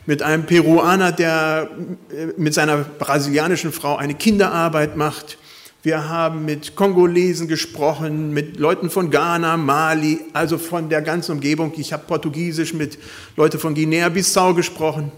mit 0.07 0.23
einem 0.23 0.47
Peruaner, 0.47 1.13
der 1.13 1.69
äh, 2.11 2.29
mit 2.39 2.55
seiner 2.55 2.79
brasilianischen 2.79 3.73
Frau 3.73 3.97
eine 3.97 4.15
Kinderarbeit 4.15 4.97
macht. 4.97 5.37
Wir 5.83 6.09
haben 6.09 6.47
mit 6.47 6.75
Kongolesen 6.75 7.47
gesprochen, 7.47 8.33
mit 8.33 8.59
Leuten 8.59 8.89
von 8.89 9.11
Ghana, 9.11 9.59
Mali, 9.59 10.21
also 10.33 10.57
von 10.57 10.89
der 10.89 11.03
ganzen 11.03 11.33
Umgebung. 11.33 11.75
Ich 11.77 11.93
habe 11.93 12.05
Portugiesisch 12.07 12.73
mit 12.73 12.99
Leuten 13.37 13.59
von 13.59 13.75
Guinea-Bissau 13.75 14.55
gesprochen. 14.55 15.13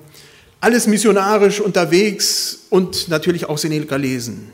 Alles 0.61 0.87
missionarisch 0.87 1.61
unterwegs 1.61 2.67
und 2.69 3.09
natürlich 3.09 3.47
auch 3.47 3.57
Senegalesen. 3.57 4.53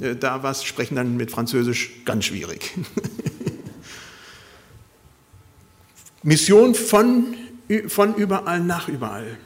Äh, 0.00 0.14
da 0.14 0.42
war 0.42 0.50
es 0.50 0.64
Sprechen 0.64 0.96
dann 0.96 1.16
mit 1.16 1.30
Französisch 1.30 2.04
ganz 2.04 2.26
schwierig. 2.26 2.72
Mission 6.22 6.74
von, 6.74 7.36
von 7.88 8.14
überall 8.16 8.60
nach 8.60 8.88
überall. 8.88 9.38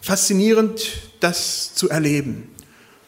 Faszinierend, 0.00 1.12
das 1.20 1.74
zu 1.74 1.88
erleben. 1.88 2.48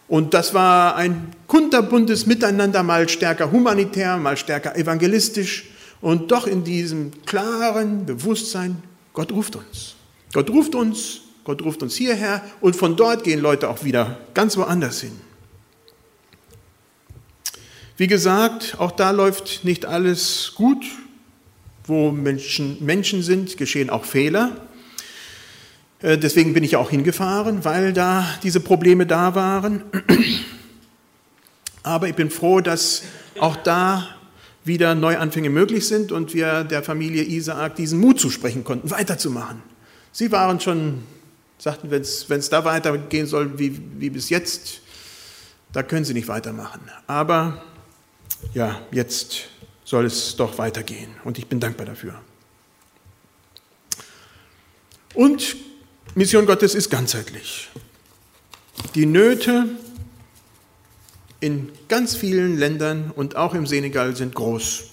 Und 0.06 0.34
das 0.34 0.54
war 0.54 0.94
ein 0.94 1.32
kunterbuntes 1.49 2.26
Miteinander, 2.26 2.84
mal 2.84 3.08
stärker 3.08 3.50
humanitär, 3.50 4.16
mal 4.18 4.37
stärker 4.37 4.76
evangelistisch 4.76 5.70
und 6.00 6.30
doch 6.30 6.46
in 6.46 6.62
diesem 6.62 7.11
klaren 7.25 8.06
Bewusstsein, 8.06 8.80
Gott 9.12 9.32
ruft 9.32 9.56
uns. 9.56 9.96
Gott 10.32 10.50
ruft 10.50 10.75
uns, 10.75 11.23
Gott 11.45 11.63
ruft 11.63 11.83
uns 11.83 11.95
hierher 11.95 12.43
und 12.61 12.75
von 12.75 12.97
dort 12.97 13.23
gehen 13.23 13.41
Leute 13.41 13.69
auch 13.69 13.85
wieder 13.85 14.19
ganz 14.33 14.57
woanders 14.57 15.01
hin. 15.01 15.13
Wie 17.97 18.07
gesagt, 18.07 18.77
auch 18.79 18.91
da 18.91 19.11
läuft 19.13 19.65
nicht 19.65 19.87
alles 19.87 20.53
gut. 20.57 20.85
Wo 21.87 22.11
Menschen, 22.11 22.83
Menschen 22.83 23.23
sind, 23.23 23.59
geschehen 23.59 23.91
auch 23.91 24.07
Fehler. 24.07 24.57
Äh, 26.01 26.19
deswegen 26.19 26.55
bin 26.55 26.65
ich 26.65 26.77
auch 26.77 26.91
hingefahren, 26.91 27.65
weil 27.65 27.93
da 27.93 28.27
diese 28.43 28.61
Probleme 28.61 29.07
da 29.07 29.35
waren. 29.35 29.85
Aber 31.83 32.09
ich 32.09 32.15
bin 32.15 32.31
froh, 32.31 32.61
dass 32.61 33.03
auch 33.39 33.57
da 33.57 34.09
wieder 34.65 34.95
Neuanfänge 34.95 35.51
möglich 35.51 35.87
sind 35.87 36.11
und 36.11 36.33
wir 36.33 36.65
der 36.65 36.83
Familie 36.83 37.23
Isaak 37.23 37.77
diesen 37.77 38.01
Mut 38.01 38.19
zusprechen 38.19 38.65
konnten, 38.65 38.91
weiterzumachen. 38.91 39.63
Sie 40.11 40.33
waren 40.33 40.59
schon, 40.61 41.03
sagten, 41.64 41.90
wenn 41.90 42.02
es 42.02 42.50
da 42.50 42.62
weitergehen 42.66 43.26
soll 43.26 43.59
wie, 43.59 43.80
wie 43.99 44.11
bis 44.11 44.28
jetzt, 44.28 44.83
da 45.73 45.83
können 45.83 46.04
sie 46.04 46.12
nicht 46.12 46.28
weitermachen. 46.28 46.83
Aber 47.06 47.64
ja, 48.52 48.83
jetzt 48.92 49.49
soll 49.83 50.04
es 50.04 50.37
doch 50.37 50.59
weitergehen 50.59 51.09
und 51.25 51.38
ich 51.38 51.47
bin 51.47 51.61
dankbar 51.61 51.87
dafür. 51.87 52.21
Und 55.14 55.56
Mission 56.14 56.44
Gottes 56.44 56.75
ist 56.75 56.90
ganzheitlich. 56.90 57.71
Die 58.94 59.06
Nöte 59.06 59.64
in 61.40 61.73
ganz 61.88 62.14
vielen 62.14 62.59
Ländern 62.59 63.11
und 63.11 63.37
auch 63.37 63.54
im 63.54 63.66
Senegal 63.66 64.14
sind 64.14 64.35
groß. 64.35 64.90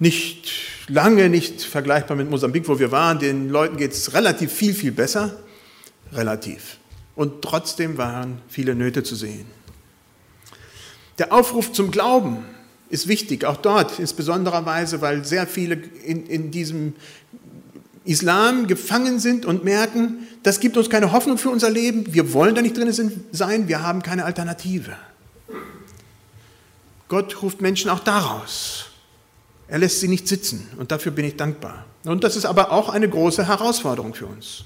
Nicht 0.00 0.50
lange 0.88 1.28
nicht 1.28 1.62
vergleichbar 1.62 2.16
mit 2.16 2.28
Mosambik, 2.28 2.66
wo 2.66 2.78
wir 2.78 2.90
waren. 2.90 3.18
Den 3.20 3.48
Leuten 3.48 3.76
geht 3.76 3.92
es 3.92 4.12
relativ 4.14 4.52
viel, 4.52 4.74
viel 4.74 4.92
besser. 4.92 5.38
Relativ. 6.12 6.78
Und 7.14 7.42
trotzdem 7.42 7.98
waren 7.98 8.40
viele 8.48 8.74
Nöte 8.74 9.02
zu 9.02 9.14
sehen. 9.14 9.46
Der 11.18 11.32
Aufruf 11.32 11.72
zum 11.72 11.90
Glauben 11.90 12.38
ist 12.88 13.06
wichtig, 13.06 13.44
auch 13.44 13.58
dort, 13.58 13.98
insbesondere 13.98 14.64
Weise, 14.64 15.00
weil 15.00 15.24
sehr 15.24 15.46
viele 15.46 15.74
in, 15.74 16.26
in 16.26 16.50
diesem 16.50 16.94
Islam 18.04 18.66
gefangen 18.66 19.20
sind 19.20 19.44
und 19.44 19.62
merken, 19.62 20.26
das 20.42 20.60
gibt 20.60 20.76
uns 20.76 20.88
keine 20.88 21.12
Hoffnung 21.12 21.38
für 21.38 21.50
unser 21.50 21.70
Leben, 21.70 22.12
wir 22.14 22.32
wollen 22.32 22.54
da 22.54 22.62
nicht 22.62 22.76
drin 22.76 22.90
sein, 23.30 23.68
wir 23.68 23.82
haben 23.82 24.02
keine 24.02 24.24
Alternative. 24.24 24.96
Gott 27.08 27.42
ruft 27.42 27.60
Menschen 27.60 27.90
auch 27.90 28.00
daraus. 28.00 28.89
Er 29.70 29.78
lässt 29.78 30.00
sie 30.00 30.08
nicht 30.08 30.26
sitzen 30.26 30.68
und 30.78 30.90
dafür 30.90 31.12
bin 31.12 31.24
ich 31.24 31.36
dankbar. 31.36 31.86
Und 32.04 32.24
das 32.24 32.34
ist 32.34 32.44
aber 32.44 32.72
auch 32.72 32.88
eine 32.88 33.08
große 33.08 33.46
Herausforderung 33.46 34.14
für 34.14 34.26
uns. 34.26 34.64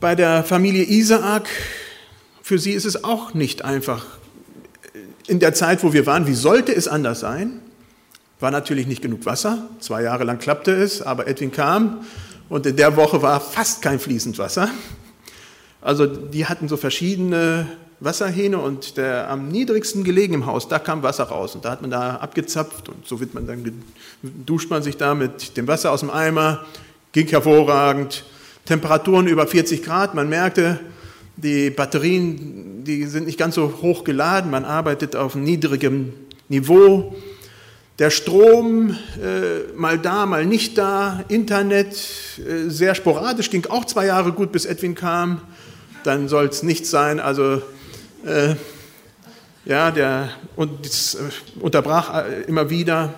Bei 0.00 0.14
der 0.14 0.44
Familie 0.44 0.84
Isaak 0.84 1.48
für 2.42 2.58
sie 2.58 2.72
ist 2.72 2.84
es 2.84 3.04
auch 3.04 3.32
nicht 3.32 3.64
einfach. 3.64 4.04
In 5.28 5.40
der 5.40 5.54
Zeit, 5.54 5.82
wo 5.82 5.94
wir 5.94 6.04
waren, 6.04 6.26
wie 6.26 6.34
sollte 6.34 6.74
es 6.74 6.88
anders 6.88 7.20
sein? 7.20 7.62
War 8.38 8.50
natürlich 8.50 8.86
nicht 8.86 9.00
genug 9.00 9.24
Wasser. 9.24 9.70
Zwei 9.78 10.02
Jahre 10.02 10.24
lang 10.24 10.38
klappte 10.38 10.72
es, 10.72 11.00
aber 11.00 11.26
Edwin 11.26 11.52
kam 11.52 12.04
und 12.50 12.66
in 12.66 12.76
der 12.76 12.96
Woche 12.96 13.22
war 13.22 13.40
fast 13.40 13.80
kein 13.80 13.98
fließend 13.98 14.36
Wasser. 14.36 14.68
Also 15.80 16.04
die 16.04 16.44
hatten 16.44 16.68
so 16.68 16.76
verschiedene 16.76 17.66
Wasserhähne 18.00 18.58
und 18.58 18.96
der 18.96 19.30
am 19.30 19.48
niedrigsten 19.48 20.04
gelegen 20.04 20.34
im 20.34 20.46
Haus, 20.46 20.68
da 20.68 20.78
kam 20.78 21.02
Wasser 21.02 21.24
raus 21.24 21.54
und 21.54 21.64
da 21.64 21.70
hat 21.70 21.82
man 21.82 21.90
da 21.90 22.16
abgezapft 22.16 22.88
und 22.88 23.06
so 23.06 23.20
wird 23.20 23.34
man 23.34 23.46
dann 23.46 23.82
duscht 24.22 24.70
man 24.70 24.82
sich 24.82 24.96
da 24.96 25.14
mit 25.14 25.56
dem 25.56 25.68
Wasser 25.68 25.92
aus 25.92 26.00
dem 26.00 26.10
Eimer, 26.10 26.64
ging 27.12 27.26
hervorragend. 27.28 28.24
Temperaturen 28.64 29.26
über 29.26 29.46
40 29.46 29.82
Grad, 29.82 30.14
man 30.14 30.28
merkte, 30.28 30.78
die 31.36 31.70
Batterien, 31.70 32.84
die 32.84 33.04
sind 33.04 33.26
nicht 33.26 33.38
ganz 33.38 33.54
so 33.54 33.80
hoch 33.82 34.04
geladen, 34.04 34.50
man 34.50 34.64
arbeitet 34.64 35.16
auf 35.16 35.34
niedrigem 35.34 36.12
Niveau. 36.48 37.16
Der 37.98 38.10
Strom 38.10 38.96
äh, 39.22 39.76
mal 39.76 39.98
da, 39.98 40.24
mal 40.24 40.46
nicht 40.46 40.78
da, 40.78 41.24
Internet 41.28 41.96
äh, 42.38 42.68
sehr 42.70 42.94
sporadisch, 42.94 43.50
ging 43.50 43.66
auch 43.66 43.84
zwei 43.84 44.06
Jahre 44.06 44.32
gut, 44.32 44.52
bis 44.52 44.64
Edwin 44.64 44.94
kam. 44.94 45.42
Dann 46.04 46.28
soll 46.28 46.46
es 46.46 46.62
nichts 46.62 46.90
sein. 46.90 47.20
Also 47.20 47.60
äh, 48.24 48.54
ja, 49.64 49.90
der 49.90 50.30
und 50.56 50.86
das, 50.86 51.14
äh, 51.14 51.20
unterbrach 51.60 52.24
äh, 52.24 52.42
immer 52.42 52.70
wieder. 52.70 53.14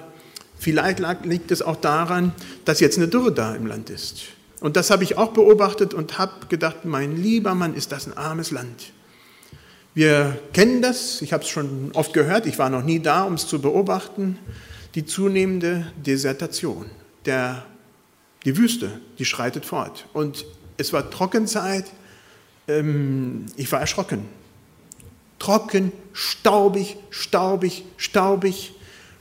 Vielleicht 0.59 1.01
lag, 1.01 1.25
liegt 1.25 1.51
es 1.51 1.63
auch 1.63 1.77
daran, 1.77 2.33
dass 2.65 2.81
jetzt 2.81 2.97
eine 2.97 3.09
Dürre 3.09 3.33
da 3.33 3.55
im 3.55 3.67
Land 3.67 3.91
ist. 3.91 4.23
Und 4.61 4.77
das 4.77 4.91
habe 4.91 5.03
ich 5.03 5.19
auch 5.19 5.33
beobachtet 5.33 5.93
und 5.93 6.19
habe 6.19 6.47
gedacht, 6.49 6.85
mein 6.85 7.17
lieber 7.17 7.55
Mann, 7.55 7.75
ist 7.75 7.91
das 7.91 8.07
ein 8.07 8.17
armes 8.17 8.53
Land. 8.53 8.93
Wir 9.95 10.39
kennen 10.53 10.81
das, 10.81 11.21
ich 11.21 11.33
habe 11.33 11.43
es 11.43 11.51
schon 11.51 11.91
oft 11.95 12.13
gehört, 12.13 12.47
ich 12.47 12.59
war 12.59 12.71
noch 12.71 12.85
nie 12.85 13.01
da, 13.01 13.25
um 13.25 13.35
es 13.35 13.47
zu 13.47 13.61
beobachten, 13.61 14.39
die 14.95 15.05
zunehmende 15.05 15.91
Desertation. 15.97 16.87
Der, 17.27 17.65
die 18.45 18.57
Wüste, 18.57 19.01
die 19.19 19.25
schreitet 19.25 19.67
fort. 19.67 20.07
Und 20.13 20.47
es 20.77 20.93
war 20.93 21.11
Trockenzeit, 21.11 21.87
ähm, 22.69 23.47
ich 23.57 23.71
war 23.73 23.81
erschrocken. 23.81 24.29
Trocken, 25.43 25.91
staubig, 26.13 26.97
staubig, 27.11 27.85
staubig, 27.97 28.75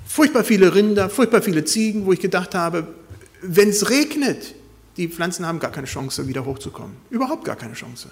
furchtbar 0.05 0.43
viele 0.43 0.75
Rinder, 0.75 1.09
furchtbar 1.09 1.41
viele 1.41 1.65
Ziegen, 1.65 2.05
wo 2.05 2.13
ich 2.13 2.19
gedacht 2.19 2.53
habe, 2.53 2.93
wenn 3.41 3.69
es 3.69 3.89
regnet, 3.89 4.53
die 4.97 5.07
Pflanzen 5.07 5.47
haben 5.47 5.57
gar 5.57 5.71
keine 5.71 5.87
Chance, 5.87 6.27
wieder 6.27 6.45
hochzukommen. 6.45 6.95
Überhaupt 7.09 7.43
gar 7.43 7.55
keine 7.55 7.73
Chance. 7.73 8.11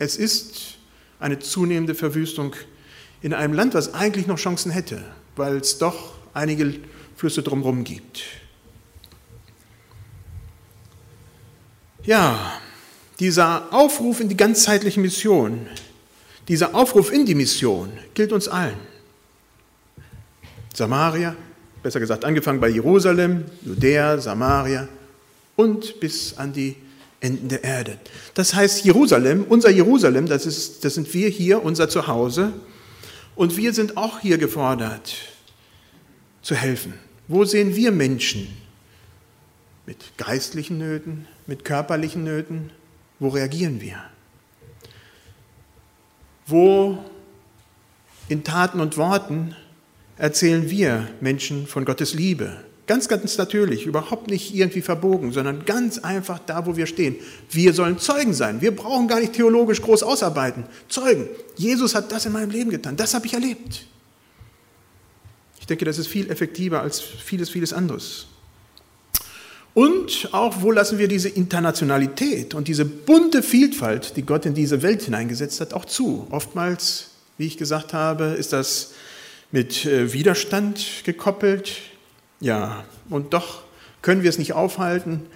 Es 0.00 0.16
ist 0.16 0.78
eine 1.20 1.38
zunehmende 1.38 1.94
Verwüstung 1.94 2.56
in 3.22 3.32
einem 3.32 3.54
Land, 3.54 3.74
was 3.74 3.94
eigentlich 3.94 4.26
noch 4.26 4.38
Chancen 4.38 4.72
hätte, 4.72 5.04
weil 5.36 5.58
es 5.58 5.78
doch 5.78 6.14
einige 6.34 6.74
Flüsse 7.14 7.44
drumherum 7.44 7.84
gibt. 7.84 8.20
Ja, 12.02 12.60
dieser 13.20 13.72
Aufruf 13.72 14.18
in 14.18 14.28
die 14.28 14.36
ganzheitliche 14.36 14.98
Mission, 14.98 15.68
dieser 16.48 16.74
Aufruf 16.74 17.12
in 17.12 17.26
die 17.26 17.34
Mission 17.34 17.90
gilt 18.14 18.32
uns 18.32 18.48
allen. 18.48 18.78
Samaria, 20.74 21.36
besser 21.82 22.00
gesagt 22.00 22.24
angefangen 22.24 22.60
bei 22.60 22.68
Jerusalem, 22.68 23.44
Judäa, 23.62 24.18
Samaria, 24.18 24.88
und 25.56 26.00
bis 26.00 26.36
an 26.38 26.52
die 26.52 26.76
Enden 27.20 27.48
der 27.48 27.64
Erde. 27.64 27.98
Das 28.34 28.54
heißt, 28.54 28.84
Jerusalem, 28.84 29.44
unser 29.48 29.70
Jerusalem, 29.70 30.26
das, 30.26 30.46
ist, 30.46 30.84
das 30.84 30.94
sind 30.94 31.12
wir 31.12 31.28
hier, 31.28 31.62
unser 31.64 31.88
Zuhause. 31.88 32.52
Und 33.34 33.56
wir 33.56 33.72
sind 33.72 33.96
auch 33.96 34.20
hier 34.20 34.38
gefordert, 34.38 35.14
zu 36.42 36.54
helfen. 36.54 36.94
Wo 37.26 37.44
sehen 37.44 37.74
wir 37.74 37.92
Menschen 37.92 38.48
mit 39.84 40.16
geistlichen 40.16 40.78
Nöten, 40.78 41.26
mit 41.46 41.64
körperlichen 41.64 42.24
Nöten? 42.24 42.70
Wo 43.18 43.28
reagieren 43.28 43.80
wir? 43.80 43.98
Wo 46.48 46.98
in 48.28 48.42
Taten 48.42 48.80
und 48.80 48.96
Worten 48.96 49.54
erzählen 50.16 50.68
wir 50.68 51.08
Menschen 51.20 51.66
von 51.66 51.84
Gottes 51.84 52.14
Liebe, 52.14 52.56
Ganz, 52.88 53.06
ganz 53.06 53.36
natürlich, 53.36 53.84
überhaupt 53.84 54.30
nicht 54.30 54.54
irgendwie 54.54 54.80
verbogen, 54.80 55.30
sondern 55.30 55.66
ganz 55.66 55.98
einfach 55.98 56.38
da, 56.38 56.64
wo 56.64 56.74
wir 56.74 56.86
stehen. 56.86 57.16
Wir 57.50 57.74
sollen 57.74 57.98
Zeugen 57.98 58.32
sein. 58.32 58.62
Wir 58.62 58.74
brauchen 58.74 59.08
gar 59.08 59.20
nicht 59.20 59.34
theologisch 59.34 59.82
groß 59.82 60.02
ausarbeiten. 60.02 60.64
Zeugen. 60.88 61.28
Jesus 61.56 61.94
hat 61.94 62.10
das 62.10 62.24
in 62.24 62.32
meinem 62.32 62.48
Leben 62.48 62.70
getan. 62.70 62.96
Das 62.96 63.12
habe 63.12 63.26
ich 63.26 63.34
erlebt. 63.34 63.84
Ich 65.60 65.66
denke, 65.66 65.84
das 65.84 65.98
ist 65.98 66.06
viel 66.06 66.30
effektiver 66.30 66.80
als 66.80 66.98
vieles, 66.98 67.50
vieles 67.50 67.74
anderes. 67.74 68.28
Und 69.78 70.30
auch, 70.32 70.62
wo 70.62 70.72
lassen 70.72 70.98
wir 70.98 71.06
diese 71.06 71.28
Internationalität 71.28 72.52
und 72.52 72.66
diese 72.66 72.84
bunte 72.84 73.44
Vielfalt, 73.44 74.16
die 74.16 74.22
Gott 74.22 74.44
in 74.44 74.52
diese 74.52 74.82
Welt 74.82 75.02
hineingesetzt 75.02 75.60
hat, 75.60 75.72
auch 75.72 75.84
zu? 75.84 76.26
Oftmals, 76.30 77.10
wie 77.36 77.46
ich 77.46 77.58
gesagt 77.58 77.92
habe, 77.92 78.24
ist 78.24 78.52
das 78.52 78.94
mit 79.52 79.86
äh, 79.86 80.12
Widerstand 80.12 81.04
gekoppelt. 81.04 81.76
Ja, 82.40 82.82
und 83.08 83.32
doch 83.32 83.62
können 84.02 84.24
wir 84.24 84.30
es 84.30 84.38
nicht 84.38 84.52
aufhalten. 84.52 85.26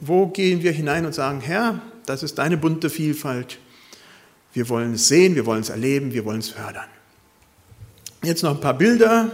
Wo 0.00 0.28
gehen 0.28 0.62
wir 0.62 0.72
hinein 0.72 1.04
und 1.04 1.14
sagen, 1.14 1.42
Herr, 1.42 1.82
das 2.06 2.22
ist 2.22 2.38
deine 2.38 2.56
bunte 2.56 2.88
Vielfalt. 2.88 3.58
Wir 4.54 4.70
wollen 4.70 4.94
es 4.94 5.08
sehen, 5.08 5.34
wir 5.34 5.44
wollen 5.44 5.60
es 5.60 5.68
erleben, 5.68 6.14
wir 6.14 6.24
wollen 6.24 6.38
es 6.38 6.48
fördern. 6.48 6.88
Jetzt 8.22 8.42
noch 8.42 8.54
ein 8.54 8.60
paar 8.62 8.78
Bilder. 8.78 9.30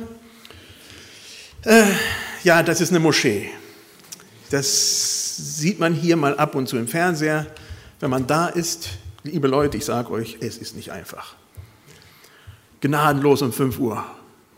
Äh, 1.63 1.85
ja, 2.43 2.65
das 2.65 2.81
ist 2.81 2.91
eine 2.91 2.99
Moschee. 2.99 3.49
Das 4.53 5.57
sieht 5.59 5.81
man 5.81 5.95
hier 5.95 6.17
mal 6.17 6.37
ab 6.37 6.55
und 6.55 6.69
zu 6.69 6.77
im 6.77 6.87
Fernseher. 6.87 7.47
Wenn 8.01 8.11
man 8.11 8.27
da 8.27 8.49
ist, 8.49 8.91
liebe 9.23 9.49
Leute, 9.49 9.79
ich 9.79 9.87
sage 9.87 10.11
euch, 10.11 10.37
es 10.41 10.59
ist 10.59 10.77
nicht 10.77 10.93
einfach. 10.93 11.37
Gnadenlos 12.83 13.41
um 13.41 13.51
5 13.51 13.79
Uhr. 13.79 14.05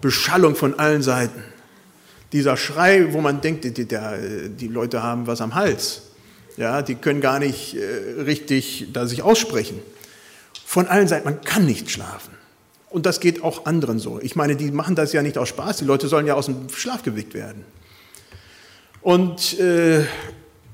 Beschallung 0.01 0.57
von 0.57 0.81
allen 0.81 1.03
Seiten. 1.03 1.45
Dieser 2.33 2.57
Schrei, 2.57 3.13
wo 3.13 3.21
man 3.21 3.41
denkt, 3.41 3.63
die, 3.63 3.73
die, 3.73 3.87
die 3.87 4.67
Leute 4.67 5.05
haben 5.05 5.29
was 5.29 5.41
am 5.41 5.55
Hals. 5.55 6.03
Ja, 6.57 6.83
die 6.83 6.97
können 6.97 7.21
gar 7.21 7.39
nicht 7.39 7.77
äh, 7.77 8.23
richtig 8.23 8.89
da 8.93 9.07
sich 9.07 9.23
aussprechen. 9.23 9.81
Von 10.67 10.89
allen 10.89 11.07
Seiten, 11.07 11.25
man 11.25 11.41
kann 11.43 11.67
nicht 11.67 11.89
schlafen. 11.89 12.35
Und 12.91 13.07
das 13.07 13.21
geht 13.21 13.45
auch 13.45 13.67
anderen 13.67 14.01
so. 14.01 14.19
Ich 14.21 14.35
meine, 14.35 14.57
die 14.57 14.73
machen 14.73 14.97
das 14.97 15.13
ja 15.13 15.23
nicht 15.23 15.39
aus 15.39 15.51
Spaß. 15.51 15.77
Die 15.77 15.85
Leute 15.85 16.09
sollen 16.09 16.27
ja 16.27 16.35
aus 16.35 16.47
dem 16.47 16.69
Schlaf 16.69 17.05
geweckt 17.05 17.35
werden. 17.35 17.65
Und 19.05 19.61
äh, 19.61 20.07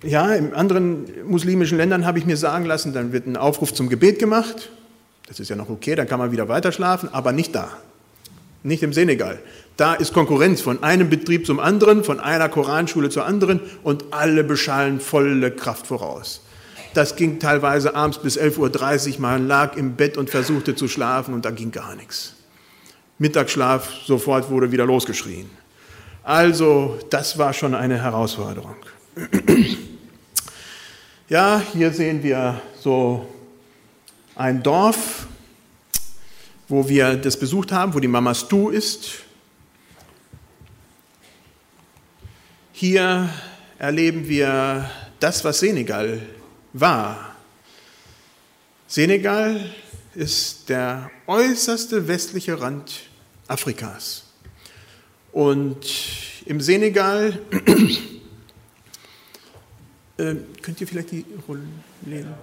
ja, 0.05 0.33
in 0.35 0.55
anderen 0.55 1.05
muslimischen 1.27 1.77
Ländern 1.77 2.07
habe 2.07 2.21
ich 2.21 2.27
mir 2.27 2.37
sagen 2.37 2.65
lassen, 2.65 2.93
dann 2.93 3.13
wird 3.13 3.27
ein 3.27 3.37
Aufruf 3.37 3.75
zum 3.75 3.89
Gebet 3.89 4.21
gemacht. 4.21 4.71
Das 5.27 5.41
ist 5.41 5.51
ja 5.51 5.57
noch 5.57 5.69
okay, 5.69 5.97
dann 5.97 6.07
kann 6.07 6.21
man 6.21 6.31
wieder 6.31 6.49
weiter 6.49 6.71
schlafen, 6.71 7.09
aber 7.13 7.33
nicht 7.33 7.55
da. 7.57 7.69
Nicht 8.63 8.85
im 8.85 8.93
Senegal. 8.93 9.41
Da 9.77 9.95
ist 9.95 10.13
Konkurrenz 10.13 10.61
von 10.61 10.83
einem 10.85 11.11
Betrieb 11.11 11.45
zum 11.45 11.59
anderen, 11.59 12.05
von 12.05 12.21
einer 12.21 12.49
Koranschule 12.49 13.11
zur 13.11 13.27
anderen 13.27 13.61
und 13.83 14.05
alle 14.13 14.45
beschallen 14.45 15.01
volle 15.01 15.51
Kraft 15.51 15.89
voraus. 15.89 16.43
Das 16.95 17.17
ging 17.17 17.41
teilweise 17.41 17.97
abends 17.97 18.19
bis 18.19 18.39
11.30 18.39 19.15
Uhr, 19.15 19.21
man 19.21 19.49
lag 19.49 19.77
im 19.77 19.97
Bett 19.97 20.17
und 20.17 20.31
versuchte 20.31 20.77
zu 20.77 20.87
schlafen 20.87 21.35
und 21.35 21.45
da 21.45 21.51
ging 21.51 21.73
gar 21.73 21.97
nichts. 21.97 22.35
Mittagsschlaf, 23.19 23.91
sofort 24.07 24.51
wurde 24.51 24.71
wieder 24.71 24.87
losgeschrien. 24.87 25.60
Also 26.23 26.99
das 27.11 27.39
war 27.39 27.53
schon 27.53 27.75
eine 27.75 28.03
Herausforderung. 28.03 28.77
Ja, 31.31 31.63
hier 31.73 31.93
sehen 31.93 32.25
wir 32.25 32.61
so 32.81 33.25
ein 34.35 34.65
Dorf, 34.65 35.29
wo 36.67 36.89
wir 36.89 37.15
das 37.15 37.39
besucht 37.39 37.71
haben, 37.71 37.95
wo 37.95 38.01
die 38.01 38.09
Mama 38.09 38.35
Stu 38.35 38.71
ist. 38.71 39.21
Hier 42.73 43.29
erleben 43.79 44.27
wir 44.27 44.91
das, 45.21 45.45
was 45.45 45.61
Senegal 45.61 46.21
war. 46.73 47.37
Senegal 48.89 49.73
ist 50.17 50.69
der 50.69 51.13
äußerste 51.29 52.09
westliche 52.09 52.61
Rand 52.61 53.03
Afrikas. 53.47 54.30
Und 55.33 55.87
im 56.47 56.61
Senegal, 56.61 57.39
äh, 60.17 60.35
könnt 60.63 60.81
ihr 60.81 60.87
vielleicht 60.87 61.13
die 61.13 61.25
Rolle 61.47 61.63
lesen? 62.05 62.35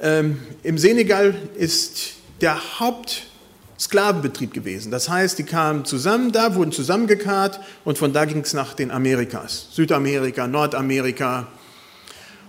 Ähm, 0.00 0.38
Im 0.62 0.78
Senegal 0.78 1.34
ist 1.56 2.12
der 2.40 2.78
Hauptsklavenbetrieb 2.78 4.54
gewesen. 4.54 4.92
Das 4.92 5.08
heißt, 5.08 5.38
die 5.38 5.42
kamen 5.42 5.84
zusammen 5.84 6.32
da, 6.32 6.54
wurden 6.54 6.72
zusammengekarrt 6.72 7.60
und 7.84 7.98
von 7.98 8.12
da 8.12 8.24
ging 8.24 8.40
es 8.40 8.54
nach 8.54 8.74
den 8.74 8.90
Amerikas, 8.90 9.66
Südamerika, 9.72 10.46
Nordamerika. 10.46 11.48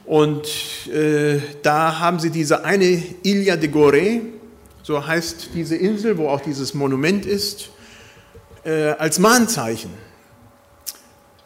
Und 0.06 0.48
äh, 0.94 1.40
da 1.64 2.00
haben 2.00 2.20
sie 2.20 2.30
diese 2.30 2.64
eine 2.64 3.04
Ilha 3.24 3.56
de 3.56 3.70
Gorée, 3.70 4.22
so 4.84 5.06
heißt 5.06 5.50
diese 5.54 5.76
Insel, 5.76 6.18
wo 6.18 6.30
auch 6.30 6.42
dieses 6.42 6.74
Monument 6.74 7.26
ist 7.26 7.70
äh, 8.64 8.92
als 8.92 9.20
Mahnzeichen, 9.20 9.92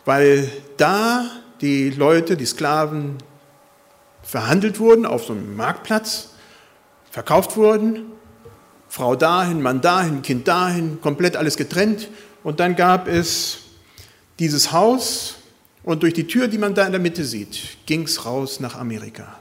weil 0.06 0.52
da 0.78 1.30
die 1.62 1.90
Leute, 1.90 2.38
die 2.38 2.46
Sklaven 2.46 3.18
verhandelt 4.22 4.80
wurden 4.80 5.06
auf 5.06 5.26
so 5.26 5.34
einem 5.34 5.56
Marktplatz, 5.56 6.30
verkauft 7.12 7.56
wurden, 7.56 8.12
Frau 8.90 9.16
dahin, 9.16 9.62
Mann 9.62 9.82
dahin, 9.82 10.22
Kind 10.22 10.48
dahin, 10.48 11.02
komplett 11.02 11.36
alles 11.36 11.58
getrennt. 11.58 12.10
Und 12.44 12.60
dann 12.60 12.76
gab 12.76 13.08
es 13.08 13.60
dieses 14.40 14.72
Haus 14.72 15.36
und 15.84 16.04
durch 16.04 16.14
die 16.14 16.28
Tür, 16.28 16.48
die 16.48 16.58
man 16.58 16.74
da 16.74 16.86
in 16.86 16.92
der 16.92 17.02
Mitte 17.02 17.24
sieht, 17.24 17.78
ging 17.86 18.04
es 18.04 18.26
raus 18.26 18.60
nach 18.60 18.76
Amerika. 18.76 19.40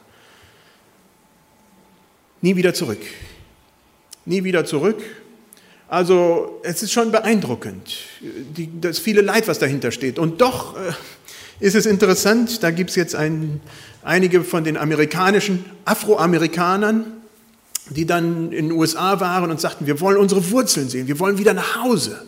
Nie 2.40 2.56
wieder 2.56 2.74
zurück. 2.74 3.00
Nie 4.24 4.44
wieder 4.44 4.64
zurück. 4.64 5.02
Also 5.94 6.58
es 6.64 6.82
ist 6.82 6.90
schon 6.90 7.12
beeindruckend, 7.12 7.98
die, 8.20 8.68
das 8.80 8.98
viele 8.98 9.20
Leid, 9.20 9.46
was 9.46 9.60
dahinter 9.60 9.92
steht. 9.92 10.18
Und 10.18 10.40
doch 10.40 10.74
äh, 10.76 10.92
ist 11.60 11.76
es 11.76 11.86
interessant, 11.86 12.64
da 12.64 12.72
gibt 12.72 12.90
es 12.90 12.96
jetzt 12.96 13.14
ein, 13.14 13.60
einige 14.02 14.42
von 14.42 14.64
den 14.64 14.76
amerikanischen 14.76 15.64
Afroamerikanern, 15.84 17.04
die 17.90 18.06
dann 18.06 18.50
in 18.50 18.70
den 18.70 18.72
USA 18.72 19.20
waren 19.20 19.52
und 19.52 19.60
sagten, 19.60 19.86
wir 19.86 20.00
wollen 20.00 20.16
unsere 20.16 20.50
Wurzeln 20.50 20.88
sehen, 20.88 21.06
wir 21.06 21.20
wollen 21.20 21.38
wieder 21.38 21.54
nach 21.54 21.84
Hause. 21.84 22.20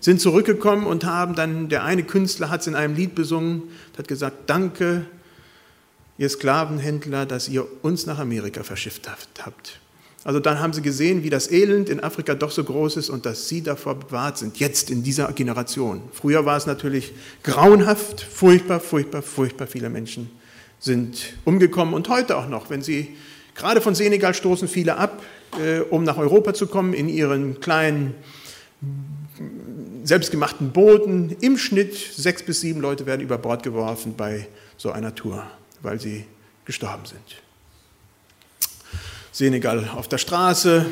Sind 0.00 0.20
zurückgekommen 0.20 0.86
und 0.86 1.06
haben 1.06 1.34
dann, 1.34 1.70
der 1.70 1.84
eine 1.84 2.02
Künstler 2.02 2.50
hat 2.50 2.60
es 2.60 2.66
in 2.66 2.74
einem 2.74 2.94
Lied 2.94 3.14
besungen, 3.14 3.62
hat 3.96 4.06
gesagt, 4.06 4.50
danke, 4.50 5.06
ihr 6.18 6.28
Sklavenhändler, 6.28 7.24
dass 7.24 7.48
ihr 7.48 7.66
uns 7.80 8.04
nach 8.04 8.18
Amerika 8.18 8.64
verschifft 8.64 9.08
habt. 9.08 9.80
Also 10.24 10.40
dann 10.40 10.58
haben 10.60 10.72
sie 10.72 10.82
gesehen, 10.82 11.22
wie 11.22 11.30
das 11.30 11.50
Elend 11.50 11.88
in 11.88 12.02
Afrika 12.02 12.34
doch 12.34 12.50
so 12.50 12.64
groß 12.64 12.96
ist 12.96 13.08
und 13.08 13.24
dass 13.24 13.48
sie 13.48 13.62
davor 13.62 13.94
bewahrt 13.94 14.38
sind, 14.38 14.58
jetzt 14.58 14.90
in 14.90 15.02
dieser 15.02 15.32
Generation. 15.32 16.02
Früher 16.12 16.44
war 16.44 16.56
es 16.56 16.66
natürlich 16.66 17.12
grauenhaft, 17.44 18.20
furchtbar, 18.20 18.80
furchtbar, 18.80 19.22
furchtbar. 19.22 19.66
Viele 19.68 19.90
Menschen 19.90 20.30
sind 20.80 21.34
umgekommen 21.44 21.94
und 21.94 22.08
heute 22.08 22.36
auch 22.36 22.48
noch, 22.48 22.68
wenn 22.68 22.82
sie 22.82 23.16
gerade 23.54 23.80
von 23.80 23.94
Senegal 23.94 24.34
stoßen 24.34 24.68
viele 24.68 24.96
ab, 24.96 25.22
äh, 25.58 25.80
um 25.80 26.04
nach 26.04 26.18
Europa 26.18 26.52
zu 26.52 26.66
kommen, 26.66 26.94
in 26.94 27.08
ihren 27.08 27.60
kleinen 27.60 28.14
selbstgemachten 30.04 30.70
Booten. 30.72 31.36
Im 31.40 31.58
Schnitt 31.58 31.96
sechs 31.96 32.42
bis 32.42 32.60
sieben 32.60 32.80
Leute 32.80 33.06
werden 33.06 33.20
über 33.20 33.38
Bord 33.38 33.62
geworfen 33.62 34.14
bei 34.16 34.48
so 34.76 34.90
einer 34.90 35.14
Tour, 35.14 35.44
weil 35.82 36.00
sie 36.00 36.24
gestorben 36.64 37.04
sind. 37.06 37.42
Senegal 39.32 39.90
auf 39.94 40.08
der 40.08 40.18
Straße, 40.18 40.86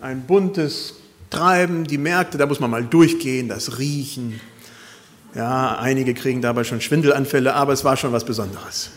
ein 0.00 0.22
buntes 0.22 0.94
Treiben, 1.30 1.84
die 1.84 1.98
Märkte, 1.98 2.38
da 2.38 2.46
muss 2.46 2.60
man 2.60 2.70
mal 2.70 2.84
durchgehen, 2.84 3.48
das 3.48 3.78
Riechen. 3.78 4.40
Ja, 5.34 5.78
einige 5.78 6.14
kriegen 6.14 6.40
dabei 6.40 6.64
schon 6.64 6.80
Schwindelanfälle, 6.80 7.54
aber 7.54 7.72
es 7.72 7.84
war 7.84 7.96
schon 7.96 8.12
was 8.12 8.24
Besonderes. 8.24 8.90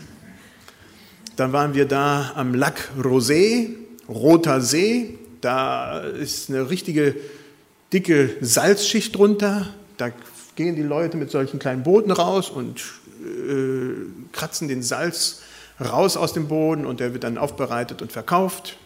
Dann 1.36 1.52
waren 1.52 1.74
wir 1.74 1.86
da 1.86 2.32
am 2.34 2.54
Lac 2.54 2.90
Rosé, 2.98 3.70
Roter 4.08 4.60
See. 4.60 5.18
Da 5.40 6.00
ist 6.00 6.50
eine 6.50 6.68
richtige 6.68 7.14
dicke 7.92 8.30
Salzschicht 8.40 9.16
drunter. 9.16 9.68
Da 9.96 10.10
gehen 10.56 10.76
die 10.76 10.82
Leute 10.82 11.16
mit 11.16 11.30
solchen 11.30 11.58
kleinen 11.58 11.82
Booten 11.82 12.10
raus 12.10 12.50
und 12.50 12.80
äh, 13.20 13.94
kratzen 14.32 14.68
den 14.68 14.82
Salz 14.82 15.40
raus 15.80 16.16
aus 16.16 16.32
dem 16.32 16.48
Boden 16.48 16.84
und 16.84 17.00
der 17.00 17.12
wird 17.12 17.24
dann 17.24 17.38
aufbereitet 17.38 18.02
und 18.02 18.12
verkauft. 18.12 18.76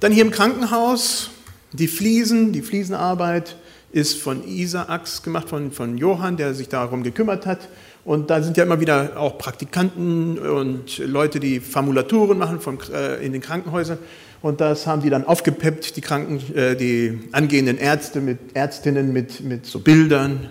Dann 0.00 0.12
hier 0.12 0.24
im 0.24 0.30
Krankenhaus, 0.30 1.30
die 1.72 1.88
Fliesen, 1.88 2.52
die 2.52 2.62
Fliesenarbeit 2.62 3.56
ist 3.92 4.20
von 4.20 4.46
Isaaks 4.46 5.22
gemacht, 5.22 5.48
von, 5.48 5.72
von 5.72 5.96
Johann, 5.96 6.36
der 6.36 6.54
sich 6.54 6.68
darum 6.68 7.02
gekümmert 7.02 7.46
hat. 7.46 7.68
Und 8.04 8.30
da 8.30 8.42
sind 8.42 8.56
ja 8.56 8.64
immer 8.64 8.78
wieder 8.78 9.18
auch 9.18 9.38
Praktikanten 9.38 10.38
und 10.38 10.98
Leute, 10.98 11.40
die 11.40 11.60
Formulaturen 11.60 12.38
machen 12.38 12.60
von, 12.60 12.78
äh, 12.92 13.24
in 13.24 13.32
den 13.32 13.40
Krankenhäusern. 13.40 13.98
Und 14.42 14.60
das 14.60 14.86
haben 14.86 15.02
die 15.02 15.10
dann 15.10 15.24
aufgepeppt, 15.24 15.96
die 15.96 16.02
Kranken, 16.02 16.54
äh, 16.54 16.76
die 16.76 17.18
angehenden 17.32 17.78
Ärzte 17.78 18.20
mit 18.20 18.38
Ärztinnen 18.54 19.12
mit, 19.12 19.40
mit 19.40 19.66
so 19.66 19.80
Bildern. 19.80 20.50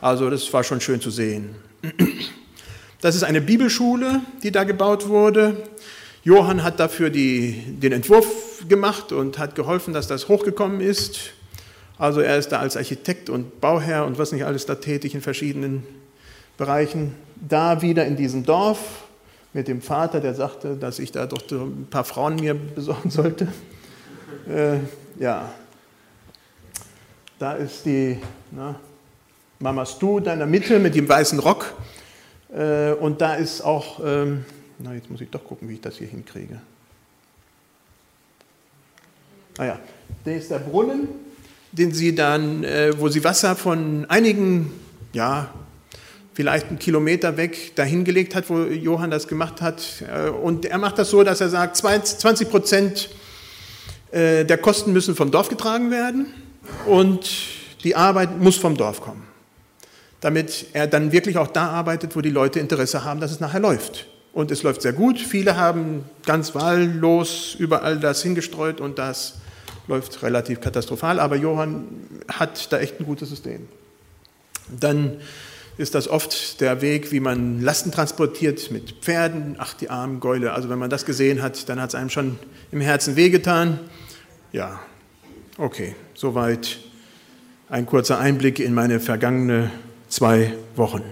Also 0.00 0.28
das 0.28 0.52
war 0.52 0.64
schon 0.64 0.80
schön 0.80 1.00
zu 1.00 1.10
sehen. 1.10 1.54
Das 3.00 3.14
ist 3.16 3.22
eine 3.22 3.40
Bibelschule, 3.40 4.20
die 4.42 4.50
da 4.50 4.64
gebaut 4.64 5.08
wurde. 5.08 5.56
Johann 6.24 6.62
hat 6.62 6.78
dafür 6.78 7.10
die, 7.10 7.62
den 7.66 7.92
Entwurf 7.92 8.64
gemacht 8.68 9.10
und 9.10 9.38
hat 9.38 9.54
geholfen, 9.56 9.92
dass 9.92 10.06
das 10.06 10.28
hochgekommen 10.28 10.80
ist. 10.80 11.32
Also 11.98 12.20
er 12.20 12.38
ist 12.38 12.52
da 12.52 12.60
als 12.60 12.76
Architekt 12.76 13.28
und 13.28 13.60
Bauherr 13.60 14.06
und 14.06 14.18
was 14.18 14.30
nicht 14.32 14.44
alles 14.44 14.66
da 14.66 14.76
tätig 14.76 15.14
in 15.14 15.20
verschiedenen 15.20 15.84
Bereichen. 16.56 17.14
Da 17.36 17.82
wieder 17.82 18.06
in 18.06 18.16
diesem 18.16 18.44
Dorf 18.44 18.78
mit 19.52 19.66
dem 19.66 19.82
Vater, 19.82 20.20
der 20.20 20.34
sagte, 20.34 20.76
dass 20.76 21.00
ich 21.00 21.10
da 21.10 21.26
doch 21.26 21.42
ein 21.50 21.88
paar 21.90 22.04
Frauen 22.04 22.36
mir 22.36 22.54
besorgen 22.54 23.10
sollte. 23.10 23.48
Äh, 24.48 24.78
ja, 25.18 25.50
da 27.38 27.54
ist 27.54 27.84
die 27.84 28.18
na, 28.52 28.76
Mama 29.58 29.84
Stu 29.84 30.20
da 30.20 30.32
in 30.32 30.38
der 30.38 30.46
Mitte 30.46 30.78
mit 30.78 30.94
dem 30.94 31.08
weißen 31.08 31.40
Rock. 31.40 31.74
Äh, 32.54 32.92
und 32.92 33.20
da 33.20 33.34
ist 33.34 33.62
auch, 33.62 34.00
ähm, 34.04 34.44
na 34.78 34.94
jetzt 34.94 35.10
muss 35.10 35.20
ich 35.20 35.30
doch 35.30 35.44
gucken, 35.44 35.68
wie 35.68 35.74
ich 35.74 35.80
das 35.80 35.96
hier 35.96 36.06
hinkriege. 36.06 36.60
Ah 39.58 39.64
ja, 39.64 39.78
der 40.24 40.36
ist 40.36 40.50
der 40.50 40.58
Brunnen, 40.58 41.08
den 41.72 41.92
sie 41.92 42.14
dann, 42.14 42.64
äh, 42.64 42.98
wo 42.98 43.08
sie 43.08 43.22
Wasser 43.22 43.54
von 43.54 44.06
einigen, 44.08 44.72
ja, 45.12 45.52
vielleicht 46.34 46.68
einen 46.68 46.78
Kilometer 46.78 47.36
weg 47.36 47.76
dahin 47.76 48.04
gelegt 48.04 48.34
hat, 48.34 48.48
wo 48.48 48.60
Johann 48.62 49.10
das 49.10 49.28
gemacht 49.28 49.60
hat. 49.60 49.82
Äh, 50.02 50.30
und 50.30 50.64
er 50.64 50.78
macht 50.78 50.98
das 50.98 51.10
so, 51.10 51.22
dass 51.22 51.40
er 51.40 51.50
sagt, 51.50 51.76
20 51.76 52.50
Prozent 52.50 53.10
äh, 54.10 54.44
der 54.44 54.58
Kosten 54.58 54.92
müssen 54.92 55.14
vom 55.14 55.30
Dorf 55.30 55.48
getragen 55.48 55.90
werden 55.90 56.26
und 56.86 57.30
die 57.84 57.96
Arbeit 57.96 58.38
muss 58.38 58.56
vom 58.56 58.76
Dorf 58.76 59.00
kommen. 59.00 59.24
Damit 60.20 60.66
er 60.72 60.86
dann 60.86 61.12
wirklich 61.12 61.36
auch 61.36 61.48
da 61.48 61.68
arbeitet, 61.68 62.14
wo 62.14 62.20
die 62.20 62.30
Leute 62.30 62.60
Interesse 62.60 63.04
haben, 63.04 63.20
dass 63.20 63.32
es 63.32 63.40
nachher 63.40 63.60
läuft. 63.60 64.06
Und 64.32 64.50
es 64.50 64.62
läuft 64.62 64.82
sehr 64.82 64.92
gut. 64.92 65.18
Viele 65.18 65.56
haben 65.56 66.04
ganz 66.24 66.54
wahllos 66.54 67.54
überall 67.58 68.00
das 68.00 68.22
hingestreut 68.22 68.80
und 68.80 68.98
das 68.98 69.34
läuft 69.88 70.22
relativ 70.22 70.60
katastrophal. 70.60 71.20
Aber 71.20 71.36
Johann 71.36 71.84
hat 72.28 72.72
da 72.72 72.78
echt 72.78 72.98
ein 72.98 73.04
gutes 73.04 73.28
System. 73.28 73.68
Dann 74.68 75.18
ist 75.76 75.94
das 75.94 76.08
oft 76.08 76.60
der 76.60 76.80
Weg, 76.80 77.12
wie 77.12 77.20
man 77.20 77.60
Lasten 77.60 77.92
transportiert 77.92 78.70
mit 78.70 78.92
Pferden. 79.02 79.56
Ach, 79.58 79.74
die 79.74 79.90
armen 79.90 80.20
Gäule. 80.20 80.52
Also 80.52 80.68
wenn 80.68 80.78
man 80.78 80.90
das 80.90 81.04
gesehen 81.04 81.42
hat, 81.42 81.68
dann 81.68 81.80
hat 81.80 81.90
es 81.90 81.94
einem 81.94 82.10
schon 82.10 82.38
im 82.70 82.80
Herzen 82.80 83.16
wehgetan. 83.16 83.80
Ja, 84.52 84.80
okay, 85.58 85.94
soweit 86.14 86.78
ein 87.68 87.86
kurzer 87.86 88.18
Einblick 88.18 88.60
in 88.60 88.74
meine 88.74 89.00
vergangene 89.00 89.70
zwei 90.08 90.52
Wochen. 90.76 91.02